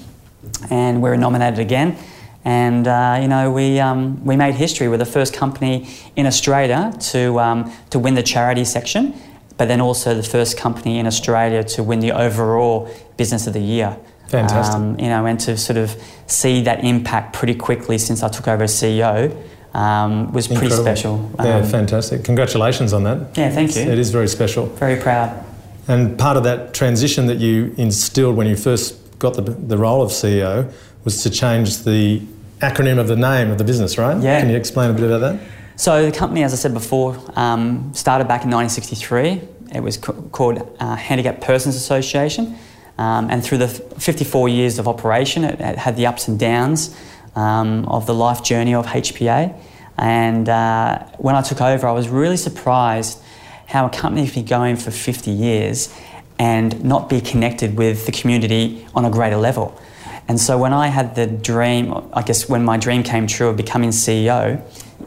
and 0.70 1.02
we 1.02 1.10
were 1.10 1.18
nominated 1.18 1.60
again. 1.60 1.98
And 2.46 2.88
uh, 2.88 3.20
you 3.22 3.28
know, 3.28 3.52
we, 3.52 3.80
um, 3.80 4.24
we 4.24 4.36
made 4.36 4.56
history. 4.56 4.88
We're 4.88 4.98
the 4.98 5.06
first 5.06 5.34
company 5.34 5.90
in 6.16 6.26
Australia 6.26 6.94
to, 7.12 7.40
um, 7.40 7.74
to 7.90 8.00
win 8.00 8.16
the 8.16 8.24
charity 8.24 8.66
section 8.66 9.14
but 9.62 9.68
then 9.68 9.80
also 9.80 10.16
the 10.16 10.24
first 10.24 10.58
company 10.58 10.98
in 10.98 11.06
Australia 11.06 11.64
to 11.64 11.84
win 11.84 12.00
the 12.00 12.12
overall 12.14 12.92
Business 13.16 13.46
of 13.46 13.54
the 13.54 13.60
Year. 13.60 13.96
Fantastic. 14.30 14.76
Um, 14.76 15.00
you 15.00 15.06
know, 15.06 15.24
and 15.28 15.40
to 15.42 15.56
sort 15.56 15.78
of 15.78 15.96
see 16.26 16.64
that 16.64 16.84
impact 16.84 17.36
pretty 17.36 17.54
quickly 17.54 18.00
since 18.00 18.24
I 18.24 18.30
took 18.30 18.48
over 18.48 18.64
as 18.64 18.74
CEO 18.74 19.30
um, 19.76 20.34
was 20.34 20.48
pretty 20.48 20.72
special. 20.72 21.32
Yeah, 21.38 21.58
um, 21.58 21.66
fantastic. 21.66 22.24
Congratulations 22.24 22.92
on 22.92 23.04
that. 23.04 23.38
Yeah, 23.38 23.52
thank 23.52 23.76
you. 23.76 23.84
It 23.84 24.00
is 24.00 24.10
very 24.10 24.28
special. 24.28 24.66
Very 24.66 25.00
proud. 25.00 25.46
And 25.88 26.18
part 26.18 26.38
of 26.38 26.44
that 26.46 26.74
transition 26.74 27.28
that 27.28 27.38
you 27.38 27.76
instilled 27.78 28.36
when 28.38 28.48
you 28.48 28.56
first 28.56 29.20
got 29.20 29.36
the, 29.36 29.44
the 29.44 29.78
role 29.78 30.02
of 30.02 30.10
CEO 30.10 30.74
was 31.04 31.22
to 31.22 31.30
change 31.30 31.84
the 31.84 32.20
acronym 32.62 32.98
of 32.98 33.08
the 33.08 33.16
name 33.16 33.52
of 33.52 33.60
the 33.60 33.64
business, 33.64 34.00
right? 34.00 34.20
Yeah. 34.24 34.40
Can 34.40 34.50
you 34.50 34.58
explain 34.58 34.90
a 34.90 34.94
bit 34.94 35.04
about 35.04 35.20
that? 35.20 35.40
So 35.76 36.06
the 36.06 36.12
company, 36.12 36.44
as 36.44 36.54
I 36.54 36.58
said 36.58 36.74
before, 36.74 37.18
um, 37.36 37.94
started 37.94 38.28
back 38.28 38.44
in 38.44 38.52
1963. 38.52 39.42
It 39.74 39.82
was 39.82 39.98
called 39.98 40.76
uh, 40.80 40.96
Handicapped 40.96 41.42
Persons 41.42 41.76
Association. 41.76 42.58
Um, 42.98 43.30
and 43.30 43.44
through 43.44 43.60
the 43.60 43.68
54 43.68 44.50
years 44.50 44.78
of 44.78 44.88
operation, 44.88 45.44
it, 45.44 45.60
it 45.60 45.78
had 45.78 45.96
the 45.96 46.06
ups 46.06 46.28
and 46.28 46.38
downs 46.38 46.96
um, 47.36 47.88
of 47.88 48.06
the 48.06 48.14
life 48.14 48.44
journey 48.44 48.76
of 48.76 48.86
HPA. 48.86 49.58
And 49.98 50.50
uh, 50.50 51.00
when 51.18 51.36
I 51.36 51.42
took 51.42 51.62
over, 51.62 51.88
I 51.88 51.92
was 51.92 52.10
really 52.10 52.38
surprised 52.38 53.20
how 53.68 53.86
a 53.86 53.90
company 53.90 54.26
could 54.26 54.36
be 54.36 54.44
going 54.44 54.76
for 54.76 54.92
50 54.92 55.32
years 55.32 55.94
and 56.38 56.84
not 56.84 57.10
be 57.10 57.22
connected 57.22 57.78
with 57.78 58.06
the 58.06 58.12
community 58.12 58.86
on 58.94 59.06
a 59.06 59.10
greater 59.10 59.38
level. 59.38 59.80
And 60.28 60.40
so 60.40 60.58
when 60.58 60.74
I 60.74 60.88
had 60.88 61.16
the 61.16 61.28
dream, 61.28 62.10
I 62.14 62.22
guess 62.22 62.50
when 62.50 62.64
my 62.64 62.78
dream 62.78 63.04
came 63.04 63.28
true 63.28 63.48
of 63.50 63.58
becoming 63.58 63.90
CEO, 63.90 64.62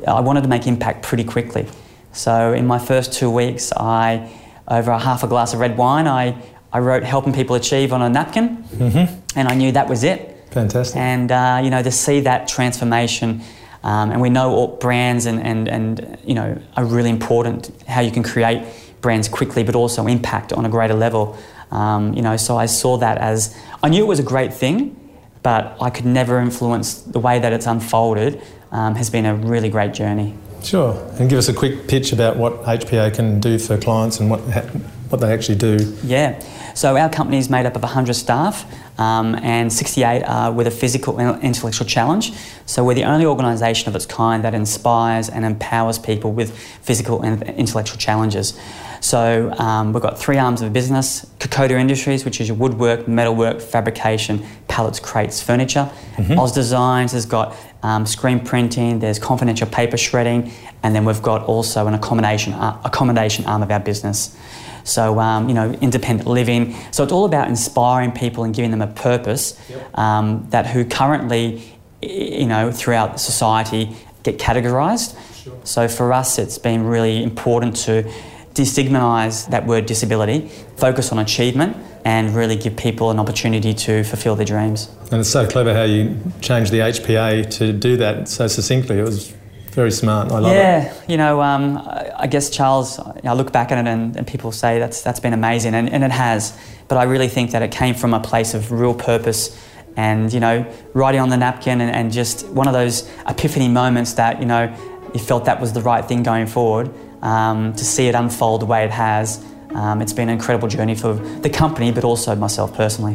I 0.06 0.20
wanted 0.20 0.42
to 0.42 0.48
make 0.48 0.66
impact 0.66 1.02
pretty 1.02 1.24
quickly. 1.24 1.66
So 2.12 2.52
in 2.52 2.66
my 2.66 2.78
first 2.78 3.12
two 3.12 3.30
weeks, 3.30 3.72
I, 3.72 4.30
over 4.68 4.90
a 4.92 4.98
half 4.98 5.22
a 5.24 5.26
glass 5.26 5.52
of 5.54 5.60
red 5.60 5.76
wine, 5.76 6.06
I, 6.06 6.36
I 6.72 6.78
wrote 6.78 7.02
helping 7.02 7.32
people 7.32 7.56
achieve 7.56 7.92
on 7.92 8.02
a 8.02 8.08
napkin, 8.08 8.64
Mm-hmm. 8.74 9.38
and 9.38 9.48
I 9.48 9.54
knew 9.54 9.72
that 9.72 9.88
was 9.88 10.04
it. 10.04 10.30
Fantastic. 10.50 10.96
And 10.96 11.32
uh, 11.32 11.60
you 11.64 11.70
know, 11.70 11.82
to 11.82 11.90
see 11.90 12.20
that 12.20 12.46
transformation, 12.48 13.42
um, 13.82 14.12
and 14.12 14.20
we 14.20 14.30
know 14.30 14.50
all 14.54 14.76
brands 14.76 15.26
and, 15.26 15.40
and, 15.40 15.68
and 15.68 16.18
you 16.24 16.34
know 16.34 16.60
are 16.76 16.84
really 16.84 17.10
important. 17.10 17.70
How 17.88 18.00
you 18.00 18.10
can 18.12 18.22
create 18.22 18.64
brands 19.00 19.28
quickly, 19.28 19.64
but 19.64 19.74
also 19.74 20.06
impact 20.06 20.52
on 20.52 20.64
a 20.64 20.68
greater 20.68 20.94
level. 20.94 21.36
Um, 21.70 22.14
you 22.14 22.22
know, 22.22 22.36
so 22.36 22.56
I 22.56 22.66
saw 22.66 22.96
that 22.98 23.18
as 23.18 23.56
I 23.82 23.88
knew 23.88 24.04
it 24.04 24.06
was 24.08 24.20
a 24.20 24.22
great 24.24 24.54
thing, 24.54 24.94
but 25.42 25.76
I 25.80 25.90
could 25.90 26.06
never 26.06 26.38
influence 26.38 26.94
the 27.02 27.18
way 27.18 27.38
that 27.40 27.52
it's 27.52 27.66
unfolded. 27.66 28.40
Um, 28.74 28.96
has 28.96 29.08
been 29.08 29.24
a 29.24 29.36
really 29.36 29.70
great 29.70 29.94
journey. 29.94 30.36
Sure. 30.64 30.94
And 31.18 31.30
give 31.30 31.38
us 31.38 31.48
a 31.48 31.54
quick 31.54 31.86
pitch 31.86 32.12
about 32.12 32.36
what 32.36 32.62
HPA 32.62 33.14
can 33.14 33.38
do 33.38 33.58
for 33.58 33.78
clients 33.78 34.18
and 34.18 34.28
what 34.28 34.40
ha- 34.50 34.68
what 35.10 35.20
they 35.20 35.32
actually 35.32 35.58
do. 35.58 35.96
Yeah. 36.02 36.42
So 36.74 36.96
our 36.96 37.08
company 37.08 37.38
is 37.38 37.48
made 37.48 37.66
up 37.66 37.76
of 37.76 37.82
100 37.82 38.14
staff 38.14 38.66
um, 38.98 39.36
and 39.36 39.72
68 39.72 40.24
are 40.24 40.50
with 40.50 40.66
a 40.66 40.72
physical 40.72 41.20
and 41.20 41.40
intellectual 41.42 41.86
challenge. 41.86 42.32
So 42.66 42.84
we're 42.84 42.94
the 42.94 43.04
only 43.04 43.26
organisation 43.26 43.88
of 43.88 43.94
its 43.94 44.06
kind 44.06 44.42
that 44.42 44.54
inspires 44.54 45.28
and 45.28 45.44
empowers 45.44 46.00
people 46.00 46.32
with 46.32 46.58
physical 46.58 47.22
and 47.22 47.42
intellectual 47.44 47.98
challenges. 47.98 48.58
So 49.00 49.52
um, 49.58 49.92
we've 49.92 50.02
got 50.02 50.18
three 50.18 50.38
arms 50.38 50.62
of 50.62 50.72
business: 50.72 51.26
Kokoda 51.38 51.78
Industries, 51.78 52.24
which 52.24 52.40
is 52.40 52.48
your 52.48 52.56
woodwork, 52.56 53.06
metalwork, 53.06 53.60
fabrication, 53.60 54.44
pallets, 54.74 54.98
crates, 54.98 55.40
furniture. 55.40 55.88
Oz 56.36 56.50
Designs 56.50 57.12
has 57.12 57.26
got 57.26 57.56
um, 57.84 58.04
screen 58.06 58.40
printing. 58.40 58.98
There's 58.98 59.20
confidential 59.20 59.68
paper 59.68 59.96
shredding, 59.96 60.50
and 60.82 60.96
then 60.96 61.04
we've 61.04 61.22
got 61.22 61.44
also 61.44 61.86
an 61.86 61.94
accommodation 61.94 62.54
uh, 62.54 62.80
accommodation 62.84 63.44
arm 63.46 63.62
of 63.62 63.70
our 63.70 63.78
business. 63.78 64.36
So, 64.82 65.20
um, 65.20 65.48
you 65.48 65.54
know, 65.54 65.70
independent 65.74 66.28
living. 66.28 66.74
So, 66.90 67.04
it's 67.04 67.12
all 67.12 67.24
about 67.24 67.46
inspiring 67.48 68.10
people 68.10 68.42
and 68.42 68.52
giving 68.52 68.72
them 68.72 68.82
a 68.82 68.88
purpose 68.88 69.56
um, 69.94 70.44
that 70.50 70.66
who 70.66 70.84
currently, 70.84 71.62
you 72.02 72.46
know, 72.46 72.72
throughout 72.72 73.20
society 73.20 73.96
get 74.24 74.38
categorised. 74.38 75.16
So, 75.64 75.86
for 75.86 76.12
us, 76.12 76.36
it's 76.36 76.58
been 76.58 76.82
really 76.84 77.22
important 77.22 77.76
to 77.86 78.10
destigmatise 78.54 79.50
that 79.50 79.66
word 79.66 79.86
disability, 79.86 80.48
focus 80.76 81.12
on 81.12 81.18
achievement, 81.18 81.76
and 82.04 82.34
really 82.34 82.56
give 82.56 82.76
people 82.76 83.10
an 83.10 83.18
opportunity 83.18 83.74
to 83.74 84.04
fulfil 84.04 84.36
their 84.36 84.46
dreams. 84.46 84.88
And 85.10 85.20
it's 85.20 85.30
so 85.30 85.46
clever 85.46 85.74
how 85.74 85.82
you 85.82 86.16
changed 86.40 86.70
the 86.70 86.78
HPA 86.78 87.50
to 87.58 87.72
do 87.72 87.96
that 87.96 88.28
so 88.28 88.46
succinctly. 88.46 88.98
It 88.98 89.02
was 89.02 89.34
very 89.72 89.90
smart. 89.90 90.30
I 90.30 90.38
love 90.38 90.52
it. 90.52 90.56
yeah, 90.56 90.94
you 91.08 91.16
know, 91.16 91.42
um, 91.42 91.78
I 91.78 92.12
I 92.16 92.26
guess 92.26 92.48
Charles. 92.48 92.98
I 92.98 93.32
look 93.32 93.52
back 93.52 93.72
at 93.72 93.78
it 93.78 93.88
and, 93.88 94.16
and 94.16 94.26
people 94.26 94.52
say 94.52 94.78
that's 94.78 95.02
that's 95.02 95.20
been 95.20 95.32
amazing, 95.32 95.74
and, 95.74 95.90
and 95.90 96.04
it 96.04 96.12
has. 96.12 96.56
But 96.86 96.98
I 96.98 97.04
really 97.04 97.28
think 97.28 97.50
that 97.50 97.62
it 97.62 97.72
came 97.72 97.94
from 97.94 98.14
a 98.14 98.20
place 98.20 98.54
of 98.54 98.70
real 98.70 98.94
purpose, 98.94 99.58
and 99.96 100.32
you 100.32 100.38
know, 100.38 100.64
writing 100.92 101.20
on 101.20 101.28
the 101.28 101.36
napkin, 101.36 101.80
and, 101.80 101.90
and 101.90 102.12
just 102.12 102.46
one 102.48 102.68
of 102.68 102.72
those 102.72 103.10
epiphany 103.26 103.68
moments 103.68 104.12
that 104.14 104.38
you 104.38 104.46
know, 104.46 104.72
you 105.12 105.20
felt 105.20 105.46
that 105.46 105.60
was 105.60 105.72
the 105.72 105.82
right 105.82 106.04
thing 106.04 106.22
going 106.22 106.46
forward. 106.46 106.88
Um, 107.24 107.72
to 107.74 107.84
see 107.84 108.06
it 108.06 108.14
unfold 108.14 108.60
the 108.60 108.66
way 108.66 108.84
it 108.84 108.90
has, 108.90 109.42
um, 109.74 110.00
it's 110.00 110.12
been 110.12 110.28
an 110.28 110.34
incredible 110.34 110.68
journey 110.68 110.94
for 110.94 111.14
the 111.14 111.50
company, 111.50 111.90
but 111.90 112.04
also 112.04 112.36
myself 112.36 112.72
personally. 112.74 113.14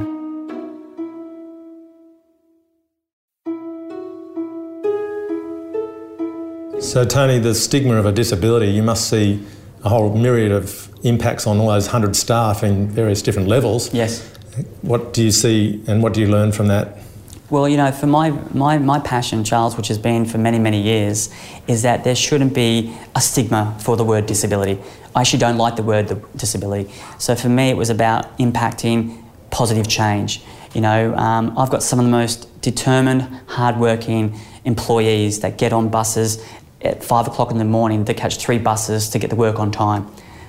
So, 6.82 7.06
Tony, 7.06 7.40
the 7.40 7.54
stigma 7.54 7.96
of 7.96 8.06
a 8.06 8.12
disability, 8.12 8.68
you 8.72 8.82
must 8.82 9.10
see 9.10 9.46
a 9.84 9.90
whole 9.90 10.16
myriad 10.16 10.52
of 10.52 10.90
impacts 11.04 11.46
on 11.46 11.60
all 11.60 11.68
those 11.68 11.88
100 11.88 12.16
staff 12.16 12.64
in 12.64 12.90
various 12.90 13.22
different 13.22 13.48
levels. 13.48 13.94
Yes. 13.94 14.28
What 14.82 15.14
do 15.14 15.24
you 15.24 15.32
see 15.32 15.84
and 15.88 16.02
what 16.04 16.14
do 16.14 16.20
you 16.20 16.28
learn 16.28 16.52
from 16.52 16.68
that? 16.68 16.98
Well, 17.50 17.68
you 17.68 17.78
know, 17.78 17.92
for 17.92 18.06
my, 18.06 18.30
my, 18.54 18.78
my 18.78 19.00
passion, 19.00 19.44
Charles, 19.44 19.76
which 19.76 19.88
has 19.88 19.98
been 19.98 20.26
for 20.26 20.38
many, 20.38 20.60
many 20.60 20.80
years, 20.80 21.34
is 21.68 21.82
that 21.82 22.04
there 22.04 22.16
shouldn't 22.16 22.54
be 22.54 22.96
a 23.16 23.22
stigma 23.22 23.76
for 23.80 23.98
the 23.98 24.04
word 24.04 24.28
disability. 24.28 24.80
I 25.16 25.22
actually 25.22 25.40
don't 25.40 25.58
like 25.58 25.76
the 25.76 25.82
word 25.82 26.22
disability. 26.36 26.94
So 27.18 27.36
for 27.36 27.50
me, 27.50 27.70
it 27.72 27.78
was 27.78 27.90
about 27.90 28.38
impacting 28.38 29.24
positive 29.50 29.88
change. 29.88 30.44
You 30.76 30.82
know, 30.82 31.16
um, 31.16 31.58
I've 31.58 31.72
got 31.72 31.82
some 31.82 31.98
of 31.98 32.06
the 32.06 32.12
most 32.12 32.62
determined, 32.62 33.24
hardworking 33.48 34.40
employees 34.64 35.40
that 35.40 35.58
get 35.58 35.74
on 35.74 35.90
buses 35.90 36.46
at 36.84 37.04
five 37.04 37.26
o'clock 37.26 37.50
in 37.50 37.58
the 37.58 37.66
morning 37.66 38.06
to 38.06 38.14
catch 38.14 38.38
three 38.38 38.60
buses 38.60 39.10
to 39.10 39.18
get 39.18 39.32
to 39.32 39.36
work 39.36 39.58
on 39.58 39.72
time. 39.72 40.06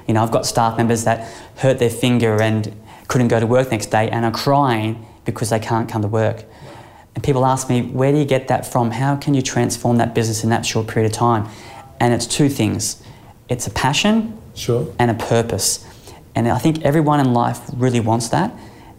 You 0.06 0.12
know, 0.12 0.22
I've 0.22 0.30
got 0.30 0.44
staff 0.44 0.76
members 0.76 1.04
that 1.04 1.26
hurt 1.56 1.78
their 1.78 1.88
finger 1.88 2.42
and 2.42 2.76
couldn't 3.08 3.28
go 3.28 3.40
to 3.40 3.46
work 3.46 3.70
next 3.70 3.86
day 3.86 4.10
and 4.10 4.26
are 4.26 4.32
crying 4.32 5.06
because 5.24 5.48
they 5.48 5.58
can't 5.58 5.88
come 5.88 6.02
to 6.02 6.08
work. 6.08 6.44
And 7.14 7.24
people 7.24 7.44
ask 7.44 7.68
me, 7.68 7.82
where 7.82 8.12
do 8.12 8.18
you 8.18 8.24
get 8.24 8.48
that 8.48 8.66
from? 8.66 8.92
How 8.92 9.16
can 9.16 9.34
you 9.34 9.42
transform 9.42 9.96
that 9.98 10.14
business 10.14 10.44
in 10.44 10.50
that 10.50 10.64
short 10.64 10.86
period 10.86 11.10
of 11.10 11.16
time? 11.16 11.48
And 11.98 12.14
it's 12.14 12.26
two 12.26 12.48
things 12.48 13.02
it's 13.48 13.66
a 13.66 13.70
passion 13.70 14.38
Sure. 14.54 14.92
and 14.98 15.10
a 15.10 15.14
purpose. 15.14 15.84
And 16.34 16.48
I 16.48 16.58
think 16.58 16.82
everyone 16.82 17.20
in 17.20 17.32
life 17.32 17.60
really 17.74 18.00
wants 18.00 18.28
that. 18.28 18.52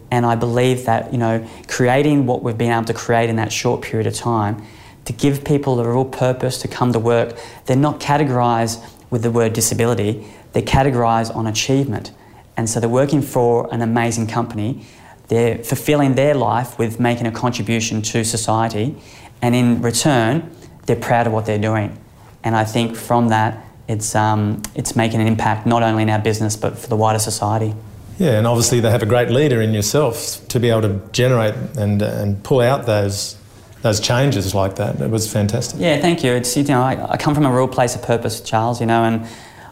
And 0.09 0.25
I 0.25 0.35
believe 0.35 0.85
that, 0.85 1.13
you 1.13 1.17
know, 1.17 1.47
creating 1.67 2.25
what 2.25 2.43
we've 2.43 2.57
been 2.57 2.71
able 2.71 2.85
to 2.85 2.93
create 2.93 3.29
in 3.29 3.37
that 3.37 3.51
short 3.53 3.81
period 3.81 4.07
of 4.07 4.13
time 4.13 4.61
to 5.05 5.13
give 5.13 5.43
people 5.43 5.79
a 5.79 5.87
real 5.87 6.05
purpose 6.05 6.57
to 6.59 6.67
come 6.67 6.91
to 6.93 6.99
work, 6.99 7.37
they're 7.65 7.77
not 7.77 7.99
categorised 7.99 8.83
with 9.09 9.23
the 9.23 9.31
word 9.31 9.53
disability, 9.53 10.25
they're 10.53 10.61
categorised 10.61 11.33
on 11.35 11.47
achievement. 11.47 12.11
And 12.57 12.69
so 12.69 12.79
they're 12.79 12.89
working 12.89 13.21
for 13.21 13.73
an 13.73 13.81
amazing 13.81 14.27
company, 14.27 14.85
they're 15.31 15.59
fulfilling 15.59 16.15
their 16.15 16.35
life 16.35 16.77
with 16.77 16.99
making 16.99 17.25
a 17.25 17.31
contribution 17.31 18.01
to 18.01 18.25
society, 18.25 18.97
and 19.41 19.55
in 19.55 19.81
return, 19.81 20.53
they're 20.85 20.97
proud 20.97 21.25
of 21.25 21.31
what 21.31 21.45
they're 21.45 21.57
doing. 21.57 21.97
And 22.43 22.53
I 22.53 22.65
think 22.65 22.97
from 22.97 23.29
that, 23.29 23.65
it's, 23.87 24.13
um, 24.13 24.61
it's 24.75 24.93
making 24.93 25.21
an 25.21 25.27
impact 25.27 25.65
not 25.65 25.83
only 25.83 26.03
in 26.03 26.09
our 26.09 26.19
business 26.19 26.57
but 26.57 26.77
for 26.77 26.87
the 26.87 26.97
wider 26.97 27.17
society. 27.17 27.73
Yeah, 28.19 28.31
and 28.31 28.45
obviously 28.45 28.81
they 28.81 28.91
have 28.91 29.03
a 29.03 29.05
great 29.05 29.29
leader 29.29 29.61
in 29.61 29.73
yourself 29.73 30.45
to 30.49 30.59
be 30.59 30.69
able 30.69 30.81
to 30.81 31.01
generate 31.13 31.55
and, 31.77 32.01
and 32.01 32.43
pull 32.43 32.59
out 32.59 32.85
those 32.85 33.37
those 33.83 33.99
changes 34.01 34.53
like 34.53 34.75
that. 34.75 35.01
It 35.01 35.09
was 35.09 35.31
fantastic. 35.31 35.79
Yeah, 35.79 35.99
thank 35.99 36.25
you. 36.25 36.33
It's 36.33 36.55
you 36.57 36.63
know 36.65 36.81
I, 36.81 37.13
I 37.13 37.17
come 37.17 37.33
from 37.33 37.45
a 37.45 37.55
real 37.55 37.69
place 37.69 37.95
of 37.95 38.03
purpose, 38.03 38.41
Charles. 38.41 38.81
You 38.81 38.85
know, 38.85 39.05
and 39.05 39.25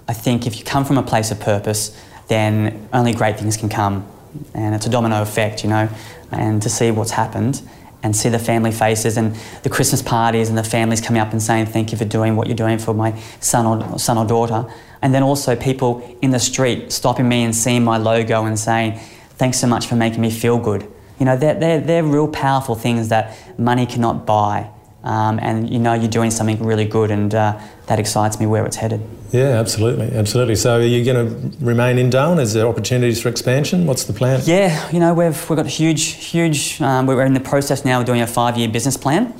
I 0.07 0.13
think 0.13 0.47
if 0.47 0.57
you 0.57 0.63
come 0.63 0.85
from 0.85 0.97
a 0.97 1.03
place 1.03 1.31
of 1.31 1.39
purpose, 1.39 1.95
then 2.27 2.87
only 2.93 3.13
great 3.13 3.37
things 3.37 3.57
can 3.57 3.69
come, 3.69 4.07
and 4.53 4.75
it's 4.75 4.85
a 4.85 4.89
domino 4.89 5.21
effect. 5.21 5.63
You 5.63 5.69
know, 5.69 5.89
and 6.31 6.61
to 6.61 6.69
see 6.69 6.91
what's 6.91 7.11
happened 7.11 7.61
and 8.01 8.15
see 8.15 8.29
the 8.29 8.39
family 8.39 8.71
faces 8.71 9.17
and 9.17 9.35
the 9.63 9.69
Christmas 9.69 10.01
parties 10.01 10.47
and 10.47 10.57
the 10.57 10.63
families 10.63 11.01
coming 11.01 11.21
up 11.21 11.31
and 11.31 11.41
saying 11.41 11.65
thank 11.65 11.91
you 11.91 11.97
for 11.97 12.05
doing 12.05 12.35
what 12.35 12.47
you're 12.47 12.55
doing 12.55 12.77
for 12.77 12.93
my 12.93 13.17
son 13.41 13.65
or 13.65 13.99
son 13.99 14.17
or 14.17 14.25
daughter, 14.25 14.71
and 15.01 15.13
then 15.13 15.23
also 15.23 15.55
people 15.55 16.17
in 16.21 16.31
the 16.31 16.39
street 16.39 16.91
stopping 16.91 17.27
me 17.27 17.43
and 17.43 17.55
seeing 17.55 17.83
my 17.83 17.97
logo 17.97 18.45
and 18.45 18.57
saying 18.57 18.97
thanks 19.31 19.59
so 19.59 19.67
much 19.67 19.87
for 19.87 19.95
making 19.95 20.21
me 20.21 20.31
feel 20.31 20.57
good. 20.57 20.89
You 21.19 21.25
know, 21.25 21.35
they're, 21.35 21.55
they're, 21.55 21.81
they're 21.81 22.03
real 22.03 22.29
powerful 22.29 22.75
things 22.75 23.09
that 23.09 23.37
money 23.59 23.85
cannot 23.85 24.25
buy. 24.25 24.69
Um, 25.03 25.39
and 25.41 25.69
you 25.69 25.79
know 25.79 25.93
you're 25.93 26.09
doing 26.09 26.29
something 26.29 26.61
really 26.61 26.85
good, 26.85 27.09
and 27.09 27.33
uh, 27.33 27.57
that 27.87 27.99
excites 27.99 28.39
me 28.39 28.45
where 28.45 28.65
it's 28.65 28.75
headed. 28.75 29.01
Yeah, 29.31 29.59
absolutely, 29.59 30.11
absolutely. 30.11 30.55
So 30.55 30.79
are 30.79 30.81
you 30.81 31.05
going 31.05 31.25
to 31.25 31.65
remain 31.65 31.97
in 31.97 32.09
Darwin? 32.09 32.39
Is 32.39 32.53
there 32.53 32.67
opportunities 32.67 33.21
for 33.21 33.29
expansion? 33.29 33.85
What's 33.85 34.03
the 34.03 34.13
plan? 34.13 34.41
Yeah, 34.43 34.89
you 34.91 34.99
know 34.99 35.13
we've 35.13 35.49
we've 35.49 35.57
got 35.57 35.67
huge, 35.67 36.03
huge. 36.03 36.81
Um, 36.81 37.05
we're 37.05 37.23
in 37.23 37.33
the 37.33 37.39
process 37.39 37.85
now 37.85 38.01
of 38.01 38.05
doing 38.05 38.21
a 38.21 38.27
five-year 38.27 38.67
business 38.69 38.97
plan, 38.97 39.33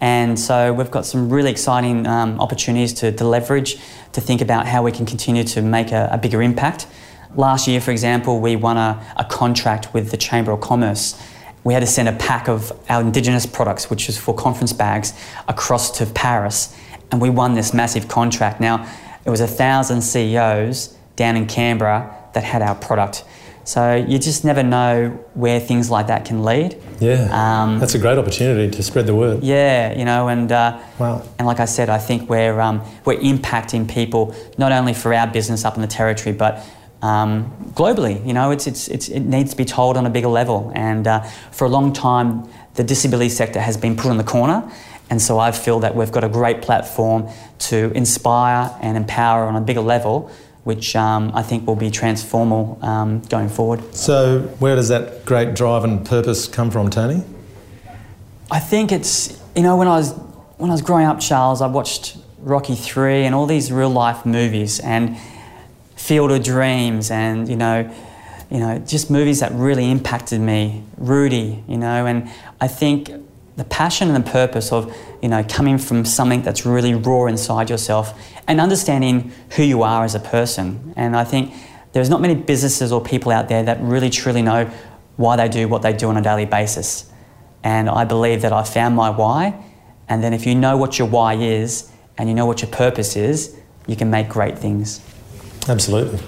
and 0.00 0.38
so 0.38 0.72
we've 0.72 0.90
got 0.90 1.04
some 1.04 1.28
really 1.28 1.50
exciting 1.50 2.06
um, 2.06 2.40
opportunities 2.40 2.94
to, 2.94 3.12
to 3.12 3.24
leverage 3.24 3.76
to 4.12 4.20
think 4.20 4.40
about 4.40 4.66
how 4.66 4.82
we 4.82 4.92
can 4.92 5.04
continue 5.04 5.44
to 5.44 5.60
make 5.60 5.92
a, 5.92 6.08
a 6.12 6.18
bigger 6.18 6.40
impact. 6.40 6.86
Last 7.34 7.68
year, 7.68 7.80
for 7.80 7.90
example, 7.90 8.40
we 8.40 8.56
won 8.56 8.76
a, 8.76 9.04
a 9.16 9.24
contract 9.24 9.94
with 9.94 10.10
the 10.10 10.16
Chamber 10.16 10.52
of 10.52 10.60
Commerce. 10.60 11.20
We 11.64 11.74
had 11.74 11.80
to 11.80 11.86
send 11.86 12.08
a 12.08 12.12
pack 12.12 12.48
of 12.48 12.72
our 12.88 13.00
Indigenous 13.00 13.46
products, 13.46 13.88
which 13.88 14.08
was 14.08 14.18
for 14.18 14.34
conference 14.34 14.72
bags, 14.72 15.12
across 15.48 15.90
to 15.98 16.06
Paris, 16.06 16.76
and 17.10 17.20
we 17.20 17.30
won 17.30 17.54
this 17.54 17.72
massive 17.72 18.08
contract. 18.08 18.60
Now, 18.60 18.88
it 19.24 19.30
was 19.30 19.40
a 19.40 19.46
thousand 19.46 20.02
CEOs 20.02 20.96
down 21.14 21.36
in 21.36 21.46
Canberra 21.46 22.16
that 22.34 22.42
had 22.42 22.62
our 22.62 22.74
product. 22.74 23.24
So 23.64 23.94
you 23.94 24.18
just 24.18 24.44
never 24.44 24.64
know 24.64 25.10
where 25.34 25.60
things 25.60 25.88
like 25.88 26.08
that 26.08 26.24
can 26.24 26.42
lead. 26.42 26.76
Yeah, 26.98 27.28
Um, 27.30 27.78
that's 27.78 27.94
a 27.94 27.98
great 27.98 28.18
opportunity 28.18 28.68
to 28.76 28.82
spread 28.82 29.06
the 29.06 29.14
word. 29.14 29.44
Yeah, 29.44 29.96
you 29.96 30.04
know, 30.04 30.26
and 30.26 30.50
uh, 30.50 30.78
Wow. 30.98 31.22
and 31.38 31.46
like 31.46 31.60
I 31.60 31.66
said, 31.66 31.88
I 31.88 31.98
think 31.98 32.28
we're 32.28 32.60
um, 32.60 32.82
we're 33.04 33.20
impacting 33.20 33.88
people 33.88 34.34
not 34.58 34.72
only 34.72 34.94
for 34.94 35.14
our 35.14 35.28
business 35.28 35.64
up 35.64 35.76
in 35.76 35.80
the 35.82 35.86
territory, 35.86 36.34
but 36.34 36.58
um, 37.02 37.52
globally. 37.74 38.24
You 38.26 38.32
know, 38.32 38.50
it's, 38.50 38.66
it's, 38.66 38.88
it's, 38.88 39.08
it 39.08 39.20
needs 39.20 39.50
to 39.50 39.56
be 39.56 39.64
told 39.64 39.96
on 39.96 40.06
a 40.06 40.10
bigger 40.10 40.28
level. 40.28 40.72
And 40.74 41.06
uh, 41.06 41.20
for 41.50 41.66
a 41.66 41.68
long 41.68 41.92
time, 41.92 42.48
the 42.74 42.84
disability 42.84 43.28
sector 43.28 43.60
has 43.60 43.76
been 43.76 43.96
put 43.96 44.06
on 44.06 44.16
the 44.16 44.24
corner. 44.24 44.70
And 45.10 45.20
so 45.20 45.38
I 45.38 45.52
feel 45.52 45.80
that 45.80 45.94
we've 45.94 46.10
got 46.10 46.24
a 46.24 46.28
great 46.28 46.62
platform 46.62 47.28
to 47.58 47.92
inspire 47.94 48.74
and 48.80 48.96
empower 48.96 49.44
on 49.44 49.56
a 49.56 49.60
bigger 49.60 49.82
level, 49.82 50.30
which 50.64 50.96
um, 50.96 51.32
I 51.34 51.42
think 51.42 51.66
will 51.66 51.76
be 51.76 51.90
transformal 51.90 52.82
um, 52.82 53.20
going 53.22 53.50
forward. 53.50 53.94
So, 53.94 54.40
where 54.58 54.74
does 54.74 54.88
that 54.88 55.26
great 55.26 55.54
drive 55.54 55.84
and 55.84 56.06
purpose 56.06 56.48
come 56.48 56.70
from, 56.70 56.88
Tony? 56.88 57.22
I 58.50 58.58
think 58.58 58.90
it's, 58.90 59.38
you 59.54 59.62
know, 59.62 59.76
when 59.76 59.88
I 59.88 59.96
was, 59.96 60.12
when 60.56 60.70
I 60.70 60.74
was 60.74 60.82
growing 60.82 61.04
up, 61.04 61.20
Charles, 61.20 61.60
I 61.60 61.66
watched 61.66 62.16
Rocky 62.38 62.74
3 62.74 63.24
and 63.24 63.34
all 63.34 63.46
these 63.46 63.70
real 63.70 63.90
life 63.90 64.24
movies 64.24 64.80
and 64.80 65.16
Field 66.02 66.32
of 66.32 66.42
Dreams 66.42 67.12
and, 67.12 67.48
you 67.48 67.54
know, 67.54 67.88
you 68.50 68.58
know, 68.58 68.76
just 68.80 69.08
movies 69.08 69.38
that 69.38 69.52
really 69.52 69.88
impacted 69.88 70.40
me. 70.40 70.82
Rudy, 70.98 71.62
you 71.68 71.76
know, 71.78 72.06
and 72.06 72.28
I 72.60 72.66
think 72.66 73.08
the 73.56 73.62
passion 73.62 74.10
and 74.10 74.26
the 74.26 74.28
purpose 74.28 74.72
of, 74.72 74.92
you 75.22 75.28
know, 75.28 75.44
coming 75.48 75.78
from 75.78 76.04
something 76.04 76.42
that's 76.42 76.66
really 76.66 76.92
raw 76.92 77.26
inside 77.26 77.70
yourself 77.70 78.20
and 78.48 78.60
understanding 78.60 79.30
who 79.50 79.62
you 79.62 79.84
are 79.84 80.04
as 80.04 80.16
a 80.16 80.18
person. 80.18 80.92
And 80.96 81.16
I 81.16 81.22
think 81.22 81.54
there's 81.92 82.10
not 82.10 82.20
many 82.20 82.34
businesses 82.34 82.90
or 82.90 83.00
people 83.00 83.30
out 83.30 83.48
there 83.48 83.62
that 83.62 83.80
really 83.80 84.10
truly 84.10 84.42
know 84.42 84.68
why 85.14 85.36
they 85.36 85.48
do 85.48 85.68
what 85.68 85.82
they 85.82 85.92
do 85.92 86.08
on 86.08 86.16
a 86.16 86.22
daily 86.22 86.46
basis. 86.46 87.08
And 87.62 87.88
I 87.88 88.04
believe 88.04 88.42
that 88.42 88.52
I 88.52 88.64
found 88.64 88.96
my 88.96 89.10
why. 89.10 89.54
And 90.08 90.20
then 90.20 90.32
if 90.32 90.46
you 90.46 90.56
know 90.56 90.76
what 90.76 90.98
your 90.98 91.06
why 91.06 91.34
is 91.34 91.92
and 92.18 92.28
you 92.28 92.34
know 92.34 92.46
what 92.46 92.60
your 92.60 92.72
purpose 92.72 93.14
is, 93.14 93.56
you 93.86 93.94
can 93.94 94.10
make 94.10 94.28
great 94.28 94.58
things. 94.58 95.00
Absolutely. 95.68 96.18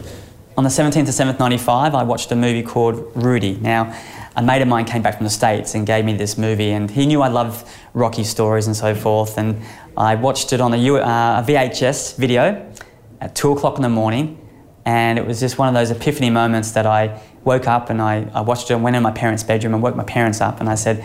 On 0.56 0.62
the 0.62 0.70
17th 0.70 1.02
of 1.02 1.08
7th, 1.08 1.40
95, 1.40 1.94
I 1.94 2.02
watched 2.04 2.30
a 2.30 2.36
movie 2.36 2.62
called 2.62 3.10
Rudy. 3.16 3.56
Now, 3.56 3.98
a 4.36 4.42
mate 4.42 4.62
of 4.62 4.68
mine 4.68 4.84
came 4.84 5.02
back 5.02 5.16
from 5.16 5.24
the 5.24 5.30
States 5.30 5.74
and 5.74 5.86
gave 5.86 6.04
me 6.04 6.16
this 6.16 6.38
movie, 6.38 6.70
and 6.70 6.90
he 6.90 7.06
knew 7.06 7.22
I 7.22 7.28
loved 7.28 7.66
Rocky 7.92 8.22
stories 8.22 8.66
and 8.66 8.76
so 8.76 8.94
forth. 8.94 9.36
And 9.36 9.62
I 9.96 10.14
watched 10.14 10.52
it 10.52 10.60
on 10.60 10.72
a, 10.72 10.76
uh, 10.76 11.40
a 11.40 11.44
VHS 11.44 12.16
video 12.16 12.72
at 13.20 13.34
2 13.34 13.52
o'clock 13.52 13.76
in 13.76 13.82
the 13.82 13.88
morning, 13.88 14.40
and 14.84 15.18
it 15.18 15.26
was 15.26 15.40
just 15.40 15.58
one 15.58 15.66
of 15.66 15.74
those 15.74 15.90
epiphany 15.90 16.30
moments 16.30 16.72
that 16.72 16.86
I 16.86 17.20
woke 17.42 17.66
up 17.66 17.90
and 17.90 18.00
I, 18.00 18.28
I 18.34 18.40
watched 18.40 18.70
it 18.70 18.74
and 18.74 18.82
went 18.82 18.96
in 18.96 19.02
my 19.02 19.10
parents' 19.10 19.42
bedroom 19.42 19.74
and 19.74 19.82
woke 19.82 19.96
my 19.96 20.04
parents 20.04 20.40
up, 20.40 20.60
and 20.60 20.68
I 20.68 20.76
said, 20.76 21.04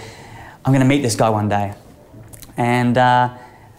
I'm 0.65 0.71
going 0.71 0.81
to 0.81 0.87
meet 0.87 1.01
this 1.01 1.15
guy 1.15 1.29
one 1.29 1.49
day. 1.49 1.73
And 2.57 2.97
uh, 2.97 3.35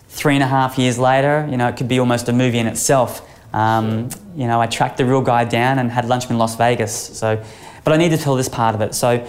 three 0.08 0.34
and 0.34 0.42
a 0.42 0.48
half 0.48 0.78
years 0.78 0.98
later, 0.98 1.46
you 1.48 1.56
know, 1.56 1.68
it 1.68 1.76
could 1.76 1.88
be 1.88 2.00
almost 2.00 2.28
a 2.28 2.32
movie 2.32 2.58
in 2.58 2.66
itself. 2.66 3.26
Um, 3.52 4.08
you 4.36 4.46
know, 4.46 4.60
I 4.60 4.66
tracked 4.66 4.96
the 4.96 5.04
real 5.04 5.22
guy 5.22 5.44
down 5.44 5.78
and 5.78 5.90
had 5.90 6.06
lunch 6.06 6.30
in 6.30 6.38
Las 6.38 6.56
Vegas. 6.56 6.94
So, 6.94 7.42
but 7.84 7.92
I 7.92 7.96
need 7.96 8.10
to 8.10 8.18
tell 8.18 8.36
this 8.36 8.48
part 8.48 8.74
of 8.74 8.80
it. 8.80 8.94
So, 8.94 9.26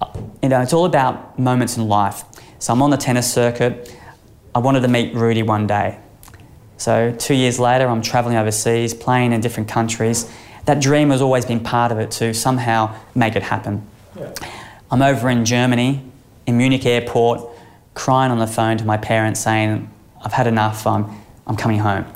uh, 0.00 0.20
you 0.42 0.48
know, 0.48 0.60
it's 0.60 0.72
all 0.72 0.84
about 0.84 1.38
moments 1.38 1.76
in 1.76 1.88
life. 1.88 2.24
So 2.58 2.72
I'm 2.72 2.82
on 2.82 2.90
the 2.90 2.96
tennis 2.96 3.32
circuit. 3.32 3.94
I 4.54 4.58
wanted 4.58 4.80
to 4.80 4.88
meet 4.88 5.14
Rudy 5.14 5.42
one 5.42 5.66
day. 5.66 5.98
So 6.76 7.14
two 7.18 7.34
years 7.34 7.58
later, 7.58 7.88
I'm 7.88 8.02
traveling 8.02 8.36
overseas, 8.36 8.94
playing 8.94 9.32
in 9.32 9.40
different 9.40 9.68
countries. 9.68 10.30
That 10.64 10.80
dream 10.80 11.10
has 11.10 11.20
always 11.20 11.44
been 11.44 11.60
part 11.60 11.92
of 11.92 11.98
it 11.98 12.10
to 12.12 12.32
somehow 12.32 12.94
make 13.14 13.36
it 13.36 13.42
happen. 13.42 13.86
Yeah. 14.16 14.32
I'm 14.90 15.02
over 15.02 15.28
in 15.28 15.44
Germany, 15.44 16.02
in 16.46 16.56
Munich 16.56 16.86
airport, 16.86 17.48
crying 17.94 18.30
on 18.30 18.38
the 18.38 18.46
phone 18.46 18.78
to 18.78 18.84
my 18.84 18.96
parents 18.96 19.40
saying, 19.40 19.90
I've 20.24 20.32
had 20.32 20.46
enough, 20.46 20.86
I'm, 20.86 21.06
I'm 21.46 21.56
coming 21.56 21.78
home. 21.78 22.06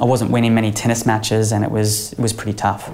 I 0.00 0.04
wasn't 0.04 0.30
winning 0.30 0.54
many 0.54 0.72
tennis 0.72 1.06
matches 1.06 1.52
and 1.52 1.64
it 1.64 1.70
was, 1.70 2.12
it 2.12 2.18
was 2.18 2.32
pretty 2.32 2.52
tough. 2.52 2.90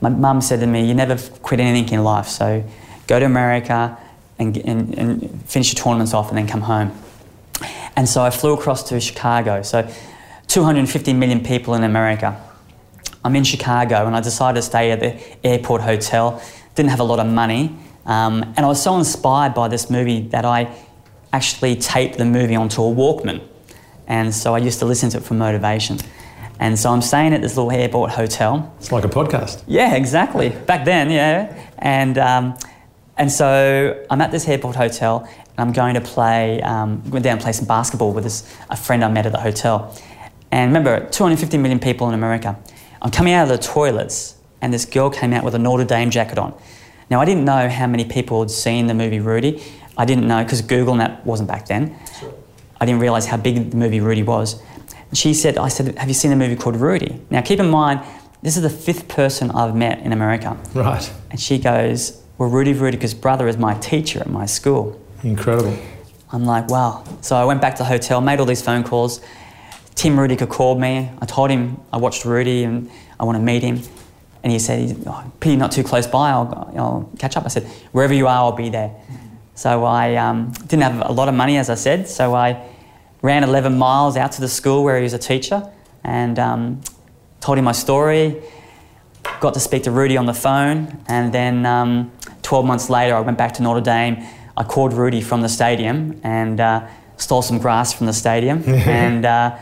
My 0.00 0.08
mum 0.08 0.40
said 0.40 0.60
to 0.60 0.66
me, 0.66 0.86
You 0.86 0.94
never 0.94 1.16
quit 1.42 1.60
anything 1.60 1.94
in 1.94 2.04
life, 2.04 2.26
so 2.26 2.64
go 3.06 3.18
to 3.18 3.26
America 3.26 3.98
and, 4.38 4.56
and, 4.56 4.98
and 4.98 5.42
finish 5.44 5.72
your 5.72 5.82
tournaments 5.82 6.14
off 6.14 6.28
and 6.30 6.38
then 6.38 6.46
come 6.46 6.62
home. 6.62 6.92
And 7.96 8.08
so 8.08 8.22
I 8.22 8.30
flew 8.30 8.54
across 8.54 8.82
to 8.88 9.00
Chicago. 9.00 9.62
So 9.62 9.88
250 10.48 11.12
million 11.12 11.42
people 11.42 11.74
in 11.74 11.84
America. 11.84 12.42
I'm 13.24 13.36
in 13.36 13.44
Chicago 13.44 14.06
and 14.06 14.16
I 14.16 14.20
decided 14.20 14.56
to 14.56 14.62
stay 14.62 14.90
at 14.90 15.00
the 15.00 15.20
airport 15.46 15.82
hotel. 15.82 16.42
Didn't 16.74 16.90
have 16.90 17.00
a 17.00 17.04
lot 17.04 17.20
of 17.20 17.26
money. 17.26 17.76
Um, 18.06 18.42
and 18.56 18.60
I 18.60 18.66
was 18.66 18.82
so 18.82 18.96
inspired 18.96 19.54
by 19.54 19.68
this 19.68 19.90
movie 19.90 20.22
that 20.28 20.44
I 20.44 20.74
actually 21.32 21.76
taped 21.76 22.16
the 22.18 22.24
movie 22.24 22.56
onto 22.56 22.82
a 22.82 22.92
Walkman. 22.92 23.46
And 24.08 24.34
so 24.34 24.54
I 24.54 24.58
used 24.58 24.78
to 24.80 24.86
listen 24.86 25.10
to 25.10 25.18
it 25.18 25.22
for 25.22 25.34
motivation. 25.34 25.98
And 26.60 26.78
so 26.78 26.90
I'm 26.90 27.00
staying 27.00 27.32
at 27.32 27.40
this 27.40 27.56
little 27.56 27.72
airport 27.72 28.10
hotel. 28.10 28.72
It's 28.78 28.92
like 28.92 29.04
a 29.04 29.08
podcast. 29.08 29.64
Yeah, 29.66 29.94
exactly. 29.94 30.50
Back 30.50 30.84
then, 30.84 31.10
yeah. 31.10 31.58
And 31.78 32.18
um, 32.18 32.58
and 33.16 33.32
so 33.32 34.04
I'm 34.10 34.20
at 34.20 34.30
this 34.30 34.46
airport 34.46 34.76
hotel, 34.76 35.26
and 35.26 35.58
I'm 35.58 35.72
going 35.72 35.94
to 35.94 36.02
play. 36.02 36.60
Um, 36.60 37.02
went 37.10 37.24
down 37.24 37.32
and 37.32 37.40
play 37.40 37.52
some 37.52 37.64
basketball 37.64 38.12
with 38.12 38.24
this 38.24 38.54
a 38.68 38.76
friend 38.76 39.02
I 39.02 39.08
met 39.08 39.24
at 39.24 39.32
the 39.32 39.40
hotel. 39.40 39.96
And 40.50 40.68
remember, 40.68 41.08
250 41.08 41.56
million 41.56 41.78
people 41.78 42.06
in 42.08 42.14
America. 42.14 42.58
I'm 43.00 43.10
coming 43.10 43.32
out 43.32 43.44
of 43.44 43.48
the 43.48 43.58
toilets, 43.58 44.36
and 44.60 44.70
this 44.70 44.84
girl 44.84 45.08
came 45.08 45.32
out 45.32 45.44
with 45.44 45.54
a 45.54 45.58
Notre 45.58 45.86
Dame 45.86 46.10
jacket 46.10 46.36
on. 46.36 46.52
Now 47.08 47.22
I 47.22 47.24
didn't 47.24 47.46
know 47.46 47.70
how 47.70 47.86
many 47.86 48.04
people 48.04 48.42
had 48.42 48.50
seen 48.50 48.86
the 48.86 48.94
movie 48.94 49.20
Rudy. 49.20 49.62
I 49.96 50.04
didn't 50.04 50.28
know 50.28 50.42
because 50.42 50.60
Google 50.60 50.92
and 50.92 51.00
that 51.00 51.24
wasn't 51.24 51.48
back 51.48 51.66
then. 51.66 51.96
Sure. 52.18 52.34
I 52.78 52.84
didn't 52.84 53.00
realize 53.00 53.26
how 53.26 53.38
big 53.38 53.70
the 53.70 53.76
movie 53.76 54.00
Rudy 54.00 54.22
was 54.22 54.62
she 55.12 55.34
said, 55.34 55.58
I 55.58 55.68
said, 55.68 55.96
have 55.98 56.08
you 56.08 56.14
seen 56.14 56.32
a 56.32 56.36
movie 56.36 56.56
called 56.56 56.76
Rudy? 56.76 57.20
Now, 57.30 57.42
keep 57.42 57.58
in 57.58 57.68
mind, 57.68 58.00
this 58.42 58.56
is 58.56 58.62
the 58.62 58.70
fifth 58.70 59.08
person 59.08 59.50
I've 59.50 59.74
met 59.74 60.00
in 60.00 60.12
America. 60.12 60.56
Right. 60.74 61.12
And 61.30 61.40
she 61.40 61.58
goes, 61.58 62.22
well, 62.38 62.48
Rudy 62.48 62.74
Ruettiger's 62.74 63.14
brother 63.14 63.48
is 63.48 63.56
my 63.56 63.74
teacher 63.74 64.20
at 64.20 64.30
my 64.30 64.46
school. 64.46 65.00
Incredible. 65.22 65.76
I'm 66.32 66.44
like, 66.44 66.68
wow. 66.68 67.04
So 67.20 67.36
I 67.36 67.44
went 67.44 67.60
back 67.60 67.74
to 67.76 67.82
the 67.82 67.88
hotel, 67.88 68.20
made 68.20 68.40
all 68.40 68.46
these 68.46 68.62
phone 68.62 68.84
calls. 68.84 69.20
Tim 69.94 70.18
Rudiger 70.18 70.46
called 70.46 70.80
me. 70.80 71.10
I 71.20 71.26
told 71.26 71.50
him 71.50 71.78
I 71.92 71.98
watched 71.98 72.24
Rudy 72.24 72.64
and 72.64 72.90
I 73.18 73.24
want 73.24 73.36
to 73.36 73.42
meet 73.42 73.62
him. 73.62 73.82
And 74.42 74.50
he 74.50 74.58
said, 74.58 74.96
oh, 75.06 75.30
Pete, 75.40 75.58
not 75.58 75.72
too 75.72 75.84
close 75.84 76.06
by, 76.06 76.30
I'll, 76.30 76.72
I'll, 76.76 77.12
catch 77.18 77.36
up. 77.36 77.44
I 77.44 77.48
said, 77.48 77.64
wherever 77.92 78.14
you 78.14 78.26
are, 78.26 78.36
I'll 78.36 78.52
be 78.52 78.70
there. 78.70 78.94
So 79.54 79.84
I 79.84 80.16
um, 80.16 80.52
didn't 80.66 80.84
have 80.84 81.10
a 81.10 81.12
lot 81.12 81.28
of 81.28 81.34
money, 81.34 81.58
as 81.58 81.68
I 81.68 81.74
said, 81.74 82.08
so 82.08 82.34
I 82.34 82.66
ran 83.22 83.44
11 83.44 83.76
miles 83.76 84.16
out 84.16 84.32
to 84.32 84.40
the 84.40 84.48
school 84.48 84.84
where 84.84 84.96
he 84.96 85.02
was 85.02 85.12
a 85.12 85.18
teacher 85.18 85.70
and 86.02 86.38
um, 86.38 86.80
told 87.40 87.58
him 87.58 87.64
my 87.64 87.72
story. 87.72 88.42
Got 89.40 89.54
to 89.54 89.60
speak 89.60 89.82
to 89.84 89.90
Rudy 89.90 90.16
on 90.16 90.26
the 90.26 90.34
phone, 90.34 91.02
and 91.06 91.32
then 91.32 91.66
um, 91.66 92.10
12 92.42 92.64
months 92.64 92.88
later, 92.88 93.14
I 93.14 93.20
went 93.20 93.36
back 93.36 93.54
to 93.54 93.62
Notre 93.62 93.80
Dame. 93.80 94.26
I 94.56 94.64
called 94.64 94.92
Rudy 94.92 95.20
from 95.20 95.42
the 95.42 95.48
stadium 95.48 96.20
and 96.22 96.58
uh, 96.58 96.88
stole 97.16 97.42
some 97.42 97.58
grass 97.58 97.92
from 97.92 98.06
the 98.06 98.12
stadium, 98.12 98.62
and 98.66 99.24
uh, 99.26 99.56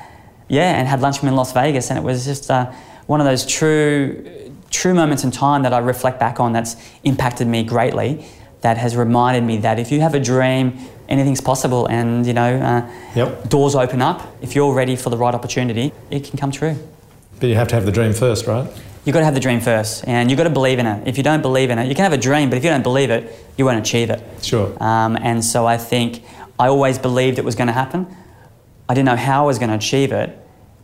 yeah, 0.49 0.79
and 0.79 0.87
had 0.87 1.01
lunch 1.01 1.17
with 1.17 1.25
him 1.25 1.29
in 1.31 1.37
Las 1.37 1.53
Vegas. 1.53 1.91
And 1.91 1.99
it 1.99 2.03
was 2.03 2.25
just 2.25 2.51
uh, 2.51 2.73
one 3.07 3.21
of 3.21 3.27
those 3.27 3.45
true, 3.45 4.53
true 4.71 4.95
moments 4.95 5.25
in 5.25 5.31
time 5.31 5.63
that 5.63 5.73
I 5.73 5.79
reflect 5.79 6.21
back 6.21 6.41
on 6.41 6.53
that's 6.53 6.77
impacted 7.03 7.47
me 7.47 7.65
greatly. 7.65 8.25
That 8.61 8.79
has 8.79 8.97
reminded 8.97 9.45
me 9.45 9.59
that 9.59 9.79
if 9.79 9.93
you 9.93 10.01
have 10.01 10.15
a 10.15 10.21
dream, 10.21 10.79
anything's 11.09 11.41
possible 11.41 11.87
and 11.87 12.27
you 12.27 12.33
know 12.33 12.57
uh, 12.61 12.91
yep. 13.15 13.49
doors 13.49 13.75
open 13.75 14.03
up. 14.03 14.37
If 14.43 14.55
you're 14.55 14.75
ready 14.75 14.97
for 14.97 15.11
the 15.11 15.17
right 15.17 15.35
opportunity 15.35 15.93
it 16.11 16.25
can 16.25 16.39
come 16.39 16.51
true. 16.51 16.77
But 17.41 17.49
you 17.49 17.55
have 17.55 17.69
to 17.69 17.75
have 17.75 17.87
the 17.87 17.93
dream 17.93 18.13
first 18.13 18.47
right? 18.47 18.69
You've 19.05 19.15
got 19.15 19.21
to 19.21 19.25
have 19.25 19.35
the 19.35 19.41
dream 19.41 19.61
first 19.61 20.07
and 20.07 20.31
you've 20.31 20.37
got 20.37 20.45
to 20.45 20.51
believe 20.51 20.79
in 20.79 20.87
it. 20.87 21.09
If 21.09 21.17
you 21.17 21.23
don't 21.23 21.43
believe 21.43 21.71
in 21.71 21.79
it 21.79 21.89
you 21.89 21.95
can 21.95 22.05
have 22.05 22.13
a 22.13 22.19
dream 22.19 22.51
but 22.51 22.57
if 22.57 22.65
you 22.65 22.71
don't 22.71 22.83
believe 22.83 23.11
it 23.11 23.35
you 23.57 23.65
won't 23.65 23.79
achieve 23.79 24.11
it. 24.11 24.23
Sure. 24.43 24.77
Um, 24.83 25.17
and 25.17 25.45
so 25.45 25.67
i 25.67 25.77
think 25.77 26.23
i 26.59 26.69
always 26.69 26.99
believed 26.99 27.39
it 27.39 27.45
was 27.45 27.55
going 27.55 27.69
to 27.69 27.73
happen. 27.73 28.07
I 28.89 28.95
didn't 28.95 29.07
know 29.07 29.17
how 29.17 29.45
i 29.45 29.47
was 29.47 29.59
going 29.59 29.71
to 29.71 29.77
achieve 29.77 30.13
it 30.13 30.37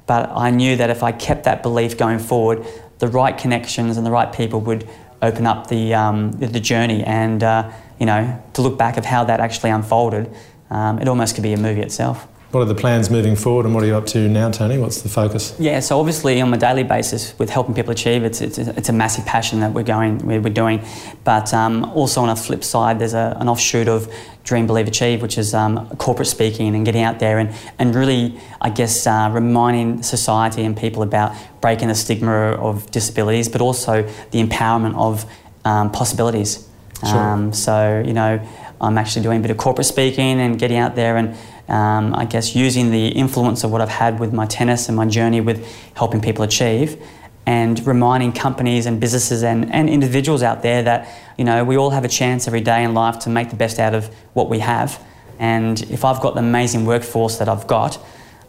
but 0.07 0.31
i 0.31 0.51
knew 0.51 0.77
that 0.77 0.91
if 0.91 1.03
i 1.03 1.11
kept 1.11 1.45
that 1.45 1.63
belief 1.63 1.97
going 1.97 2.19
forward 2.19 2.67
the 2.99 3.09
right 3.09 3.37
connections 3.37 3.97
and 3.97 4.07
the 4.07 4.11
right 4.11 4.33
people 4.33 4.61
would 4.61 4.89
open 5.25 5.47
up 5.47 5.69
the, 5.69 5.95
um, 5.95 6.33
the 6.33 6.61
journey. 6.61 7.03
And 7.03 7.43
uh, 7.43 7.71
you 7.99 8.07
know, 8.07 8.43
to 8.55 8.63
look 8.63 8.79
back 8.79 8.97
of 8.97 9.05
how 9.05 9.25
that 9.25 9.41
actually 9.41 9.71
unfolded, 9.71 10.31
um, 10.71 10.99
it 10.99 11.09
almost 11.09 11.35
could 11.35 11.43
be 11.43 11.53
a 11.53 11.59
movie 11.59 11.83
itself. 11.83 12.27
What 12.55 12.61
are 12.61 12.67
the 12.67 12.75
plans 12.77 13.11
moving 13.11 13.35
forward 13.35 13.67
and 13.67 13.75
what 13.75 13.83
are 13.83 13.87
you 13.89 13.97
up 13.97 14.07
to 14.07 14.29
now, 14.29 14.49
Tony? 14.49 14.79
What's 14.79 15.03
the 15.03 15.09
focus? 15.09 15.57
Yeah, 15.59 15.81
so 15.81 15.99
obviously 15.99 16.41
on 16.41 16.55
a 16.55 16.57
daily 16.57 16.85
basis 16.85 17.37
with 17.37 17.51
helping 17.51 17.75
people 17.75 17.91
achieve, 17.91 18.23
it's, 18.23 18.41
it's, 18.41 18.59
it's 18.59 18.89
a 18.89 18.93
massive 18.93 19.27
passion 19.27 19.59
that 19.59 19.73
we're 19.73 19.83
going, 19.83 20.19
we're, 20.19 20.41
doing. 20.41 20.81
But 21.25 21.53
um, 21.53 21.85
also 21.97 22.23
on 22.23 22.29
a 22.29 22.37
flip 22.37 22.63
side, 22.63 23.01
there's 23.01 23.13
a, 23.13 23.37
an 23.41 23.49
offshoot 23.49 23.89
of 23.89 24.09
Dream, 24.45 24.69
Believe, 24.69 24.87
Achieve, 24.87 25.21
which 25.21 25.37
is 25.37 25.53
um, 25.53 25.89
corporate 25.97 26.29
speaking 26.29 26.77
and 26.77 26.87
getting 26.87 27.03
out 27.03 27.19
there 27.19 27.41
and, 27.41 27.53
and 27.81 27.93
really, 27.93 28.39
I 28.61 28.71
guess, 28.71 29.05
uh, 29.05 29.31
reminding 29.33 30.05
society 30.05 30.63
and 30.63 30.77
people 30.77 31.03
about 31.03 31.35
breaking 31.61 31.89
the 31.89 31.97
stigma 31.97 32.53
of 32.53 32.89
disabilities, 32.93 33.49
but 33.49 33.63
also 33.63 34.03
the 34.31 34.41
empowerment 34.41 34.95
of 34.95 35.29
um, 35.65 35.91
possibilities. 35.91 36.69
Um, 37.13 37.53
so, 37.53 38.03
you 38.05 38.13
know, 38.13 38.41
I'm 38.81 38.99
actually 38.99 39.23
doing 39.23 39.39
a 39.39 39.43
bit 39.43 39.51
of 39.51 39.57
corporate 39.57 39.87
speaking 39.87 40.41
and 40.41 40.59
getting 40.59 40.77
out 40.77 40.95
there 40.95 41.17
and 41.17 41.37
um, 41.69 42.15
I 42.15 42.25
guess 42.27 42.55
using 42.55 42.91
the 42.91 43.09
influence 43.09 43.65
of 43.65 43.71
what 43.71 43.81
I've 43.81 43.89
had 43.89 44.21
with 44.21 44.33
my 44.33 44.47
tennis 44.47 44.89
and 44.89 44.97
my 44.97 45.07
journey 45.07 45.41
with 45.41 45.67
helping 45.95 46.21
people 46.21 46.45
achieve 46.45 47.01
and 47.47 47.87
reminding 47.87 48.33
companies 48.33 48.87
and 48.87 49.01
businesses 49.01 49.43
and, 49.43 49.73
and 49.73 49.89
individuals 49.89 50.43
out 50.43 50.63
there 50.63 50.83
that 50.83 51.09
you 51.39 51.45
know 51.45 51.65
we 51.65 51.77
all 51.77 51.91
have 51.91 52.05
a 52.05 52.09
chance 52.09 52.47
every 52.47 52.61
day 52.61 52.83
in 52.83 52.95
life 52.95 53.19
to 53.21 53.31
make 53.31 53.51
the 53.51 53.57
best 53.57 53.79
out 53.79 53.95
of 53.95 54.07
what 54.33 54.49
we 54.49 54.59
have 54.59 55.03
and 55.39 55.83
if 55.91 56.05
I've 56.05 56.21
got 56.21 56.35
the 56.35 56.41
amazing 56.41 56.87
workforce 56.87 57.39
that 57.39 57.49
I've 57.49 57.67
got 57.67 57.99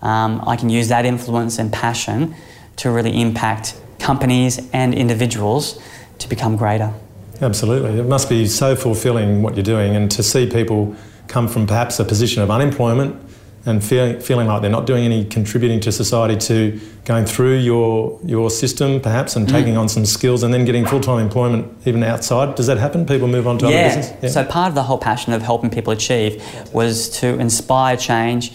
um, 0.02 0.44
I 0.46 0.56
can 0.56 0.70
use 0.70 0.89
that 0.89 1.06
influence 1.06 1.58
and 1.58 1.72
passion 1.72 2.36
to 2.78 2.91
really 2.91 3.20
impact 3.22 3.80
companies 4.00 4.70
and 4.72 4.94
individuals 4.94 5.82
to 6.20 6.30
become 6.30 6.58
greater. 6.58 6.94
Absolutely. 7.41 8.00
It 8.00 8.06
must 8.06 8.30
be 8.30 8.48
so 8.48 8.76
fulfilling 8.76 9.41
what 9.41 9.56
you're 9.56 9.63
doing 9.63 9.95
and 9.95 10.10
to 10.12 10.24
see 10.24 10.50
people 10.50 10.95
come 11.28 11.48
from 11.48 11.67
perhaps 11.67 12.00
a 12.00 12.06
position 12.06 12.41
of 12.41 12.52
unemployment 12.52 13.21
and 13.65 13.84
feel, 13.84 14.19
feeling 14.19 14.48
like 14.48 14.62
they're 14.62 14.69
not 14.69 14.86
doing 14.86 15.04
any 15.04 15.26
contributing 15.26 15.80
to 15.82 15.91
society 15.91 16.38
to 16.38 16.80
going 17.04 17.26
through 17.26 17.58
your 17.58 18.19
your 18.24 18.50
system 18.50 19.00
perhaps 19.00 19.36
and 19.36 19.48
mm. 19.48 19.52
taking 19.52 19.76
on 19.76 19.89
some 19.89 20.06
skills 20.06 20.43
and 20.43 20.54
then 20.54 20.65
getting 20.65 20.86
full-time 20.86 21.19
employment 21.19 21.71
even 21.86 22.04
outside 22.04 22.56
does 22.56 22.67
that 22.67 22.78
happen 22.78 23.06
people 23.06 23.28
move 23.28 23.48
on 23.48 23.58
to 23.58 23.67
yeah. 23.67 23.86
other 23.86 23.95
business 23.95 24.24
yeah 24.24 24.30
so 24.30 24.43
part 24.45 24.69
of 24.69 24.76
the 24.76 24.84
whole 24.84 24.98
passion 24.98 25.34
of 25.34 25.41
helping 25.41 25.69
people 25.69 25.91
achieve 25.91 26.43
was 26.74 27.10
to 27.10 27.39
inspire 27.39 27.98
change 27.98 28.54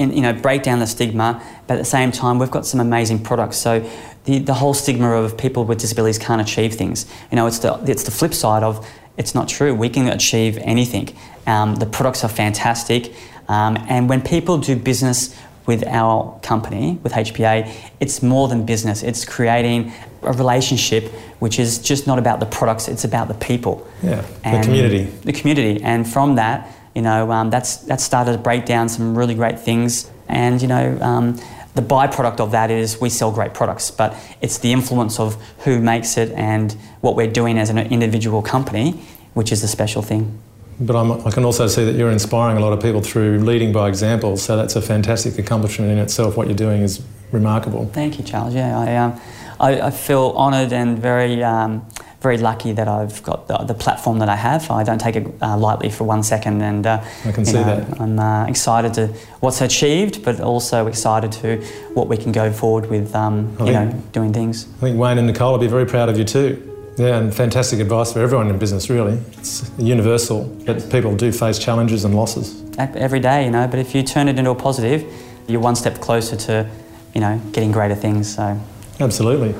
and 0.00 0.14
you 0.14 0.20
know 0.20 0.32
break 0.32 0.64
down 0.64 0.80
the 0.80 0.86
stigma 0.86 1.40
but 1.68 1.74
at 1.74 1.78
the 1.78 1.84
same 1.84 2.10
time 2.10 2.38
we've 2.38 2.50
got 2.50 2.66
some 2.66 2.80
amazing 2.80 3.22
products 3.22 3.56
so 3.56 3.88
the, 4.24 4.38
the 4.38 4.54
whole 4.54 4.74
stigma 4.74 5.12
of 5.12 5.38
people 5.38 5.64
with 5.64 5.78
disabilities 5.78 6.18
can't 6.18 6.40
achieve 6.42 6.74
things 6.74 7.06
you 7.30 7.36
know 7.36 7.46
it's 7.46 7.60
the 7.60 7.72
it's 7.86 8.02
the 8.02 8.10
flip 8.10 8.34
side 8.34 8.64
of 8.64 8.84
it's 9.16 9.34
not 9.34 9.48
true 9.48 9.72
we 9.72 9.88
can 9.88 10.08
achieve 10.08 10.58
anything 10.58 11.14
um, 11.46 11.76
the 11.76 11.86
products 11.86 12.24
are 12.24 12.28
fantastic 12.28 13.12
um, 13.48 13.76
and 13.88 14.08
when 14.08 14.22
people 14.22 14.58
do 14.58 14.76
business 14.76 15.36
with 15.66 15.86
our 15.86 16.38
company, 16.40 16.98
with 17.02 17.12
HPA, 17.12 17.72
it's 18.00 18.22
more 18.22 18.48
than 18.48 18.66
business. 18.66 19.02
It's 19.02 19.24
creating 19.24 19.92
a 20.22 20.32
relationship 20.32 21.04
which 21.38 21.58
is 21.58 21.78
just 21.78 22.06
not 22.06 22.18
about 22.18 22.40
the 22.40 22.46
products, 22.46 22.88
it's 22.88 23.04
about 23.04 23.28
the 23.28 23.34
people. 23.34 23.86
Yeah, 24.02 24.22
the 24.44 24.62
community. 24.62 25.04
The 25.04 25.32
community. 25.32 25.82
And 25.82 26.08
from 26.08 26.34
that, 26.36 26.68
you 26.94 27.02
know, 27.02 27.30
um, 27.30 27.50
that's, 27.50 27.76
that 27.78 28.00
started 28.00 28.32
to 28.32 28.38
break 28.38 28.66
down 28.66 28.88
some 28.88 29.16
really 29.16 29.34
great 29.34 29.58
things. 29.58 30.10
And, 30.28 30.60
you 30.60 30.68
know, 30.68 30.98
um, 31.00 31.38
the 31.74 31.82
byproduct 31.82 32.40
of 32.40 32.50
that 32.50 32.70
is 32.70 33.00
we 33.00 33.10
sell 33.10 33.30
great 33.30 33.54
products, 33.54 33.90
but 33.90 34.16
it's 34.40 34.58
the 34.58 34.72
influence 34.72 35.20
of 35.20 35.40
who 35.60 35.80
makes 35.80 36.16
it 36.16 36.32
and 36.32 36.72
what 37.00 37.16
we're 37.16 37.30
doing 37.30 37.58
as 37.58 37.70
an 37.70 37.78
individual 37.78 38.42
company, 38.42 38.92
which 39.34 39.52
is 39.52 39.62
the 39.62 39.68
special 39.68 40.02
thing 40.02 40.40
but 40.80 40.96
I'm, 40.96 41.12
i 41.26 41.30
can 41.30 41.44
also 41.44 41.66
see 41.66 41.84
that 41.84 41.94
you're 41.94 42.10
inspiring 42.10 42.56
a 42.56 42.60
lot 42.60 42.72
of 42.72 42.80
people 42.80 43.02
through 43.02 43.40
leading 43.40 43.72
by 43.72 43.88
example. 43.88 44.36
So 44.36 44.56
that's 44.56 44.76
a 44.76 44.82
fantastic 44.82 45.38
accomplishment 45.38 45.92
in 45.92 45.98
itself. 45.98 46.36
What 46.36 46.46
you're 46.46 46.56
doing 46.56 46.82
is 46.82 47.02
remarkable. 47.32 47.86
Thank 47.92 48.18
you, 48.18 48.24
Charles. 48.24 48.54
Yeah, 48.54 48.78
I, 48.78 48.96
um, 48.96 49.20
I, 49.60 49.80
I, 49.88 49.90
feel 49.90 50.32
honoured 50.36 50.72
and 50.72 50.98
very, 50.98 51.44
um, 51.44 51.86
very 52.20 52.36
lucky 52.36 52.72
that 52.72 52.86
I've 52.86 53.22
got 53.22 53.48
the, 53.48 53.56
the, 53.58 53.74
platform 53.74 54.18
that 54.18 54.28
I 54.28 54.36
have. 54.36 54.70
I 54.70 54.84
don't 54.84 55.00
take 55.00 55.16
it 55.16 55.26
uh, 55.40 55.56
lightly 55.56 55.88
for 55.88 56.04
one 56.04 56.22
second, 56.22 56.60
and 56.60 56.86
uh, 56.86 57.02
I 57.24 57.32
can 57.32 57.44
see 57.46 57.54
know, 57.54 57.64
that. 57.64 58.00
I'm 58.00 58.18
uh, 58.18 58.46
excited 58.46 58.92
to 58.94 59.06
what's 59.40 59.62
achieved, 59.62 60.22
but 60.22 60.40
also 60.40 60.86
excited 60.86 61.32
to 61.32 61.56
what 61.94 62.08
we 62.08 62.18
can 62.18 62.30
go 62.32 62.52
forward 62.52 62.90
with. 62.90 63.14
Um, 63.14 63.50
you 63.52 63.66
think, 63.66 63.72
know, 63.72 64.02
doing 64.12 64.32
things. 64.32 64.66
I 64.76 64.80
think 64.80 64.98
Wayne 64.98 65.16
and 65.18 65.26
Nicole 65.26 65.52
will 65.52 65.58
be 65.58 65.66
very 65.66 65.86
proud 65.86 66.08
of 66.10 66.18
you 66.18 66.24
too. 66.24 66.66
Yeah, 66.98 67.16
and 67.16 67.34
fantastic 67.34 67.80
advice 67.80 68.12
for 68.12 68.20
everyone 68.20 68.48
in 68.48 68.58
business, 68.58 68.90
really. 68.90 69.14
It's 69.38 69.70
universal, 69.78 70.44
but 70.66 70.90
people 70.90 71.16
do 71.16 71.32
face 71.32 71.58
challenges 71.58 72.04
and 72.04 72.14
losses. 72.14 72.62
Every 72.76 73.20
day, 73.20 73.46
you 73.46 73.50
know, 73.50 73.66
but 73.66 73.78
if 73.78 73.94
you 73.94 74.02
turn 74.02 74.28
it 74.28 74.38
into 74.38 74.50
a 74.50 74.54
positive, 74.54 75.10
you're 75.46 75.60
one 75.60 75.76
step 75.76 76.00
closer 76.00 76.36
to, 76.36 76.68
you 77.14 77.22
know, 77.22 77.40
getting 77.52 77.72
greater 77.72 77.94
things, 77.94 78.34
so. 78.34 78.60
Absolutely. 78.98 79.54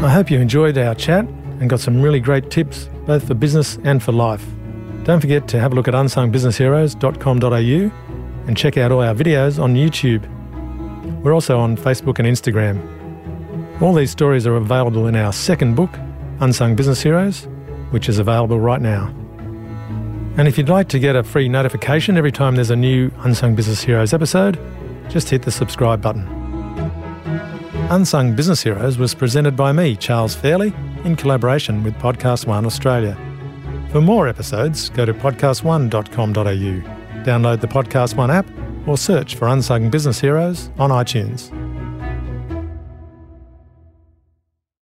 I 0.00 0.10
hope 0.10 0.30
you 0.30 0.38
enjoyed 0.38 0.78
our 0.78 0.94
chat 0.94 1.26
and 1.58 1.68
got 1.68 1.80
some 1.80 2.00
really 2.00 2.20
great 2.20 2.52
tips, 2.52 2.88
both 3.04 3.26
for 3.26 3.34
business 3.34 3.80
and 3.82 4.00
for 4.00 4.12
life. 4.12 4.46
Don't 5.02 5.20
forget 5.20 5.48
to 5.48 5.58
have 5.58 5.72
a 5.72 5.74
look 5.74 5.88
at 5.88 5.94
unsungbusinessheroes.com.au 5.94 8.46
and 8.46 8.56
check 8.56 8.76
out 8.76 8.92
all 8.92 9.02
our 9.02 9.12
videos 9.12 9.60
on 9.60 9.74
YouTube. 9.74 10.24
We're 11.24 11.34
also 11.34 11.58
on 11.58 11.76
Facebook 11.76 12.20
and 12.20 12.28
Instagram. 12.28 12.80
All 13.82 13.92
these 13.92 14.12
stories 14.12 14.46
are 14.46 14.54
available 14.54 15.08
in 15.08 15.16
our 15.16 15.32
second 15.32 15.74
book, 15.74 15.90
Unsung 16.38 16.76
Business 16.76 17.02
Heroes, 17.02 17.48
which 17.90 18.08
is 18.08 18.20
available 18.20 18.60
right 18.60 18.80
now. 18.80 19.12
And 20.36 20.46
if 20.46 20.56
you'd 20.56 20.68
like 20.68 20.86
to 20.90 21.00
get 21.00 21.16
a 21.16 21.24
free 21.24 21.48
notification 21.48 22.16
every 22.16 22.30
time 22.30 22.54
there's 22.54 22.70
a 22.70 22.76
new 22.76 23.10
Unsung 23.24 23.56
Business 23.56 23.82
Heroes 23.82 24.14
episode, 24.14 24.60
just 25.08 25.28
hit 25.28 25.42
the 25.42 25.50
subscribe 25.50 26.00
button. 26.00 26.37
Unsung 27.90 28.36
Business 28.36 28.62
Heroes 28.62 28.98
was 28.98 29.14
presented 29.14 29.56
by 29.56 29.72
me, 29.72 29.96
Charles 29.96 30.34
Fairlie, 30.34 30.74
in 31.04 31.16
collaboration 31.16 31.82
with 31.82 31.94
Podcast 31.94 32.46
One 32.46 32.66
Australia. 32.66 33.16
For 33.90 34.02
more 34.02 34.28
episodes, 34.28 34.90
go 34.90 35.06
to 35.06 35.14
podcastone.com.au, 35.14 37.24
download 37.24 37.62
the 37.62 37.66
Podcast 37.66 38.14
One 38.14 38.30
app, 38.30 38.46
or 38.86 38.98
search 38.98 39.36
for 39.36 39.48
Unsung 39.48 39.90
Business 39.90 40.20
Heroes 40.20 40.70
on 40.78 40.90
iTunes. 40.90 41.50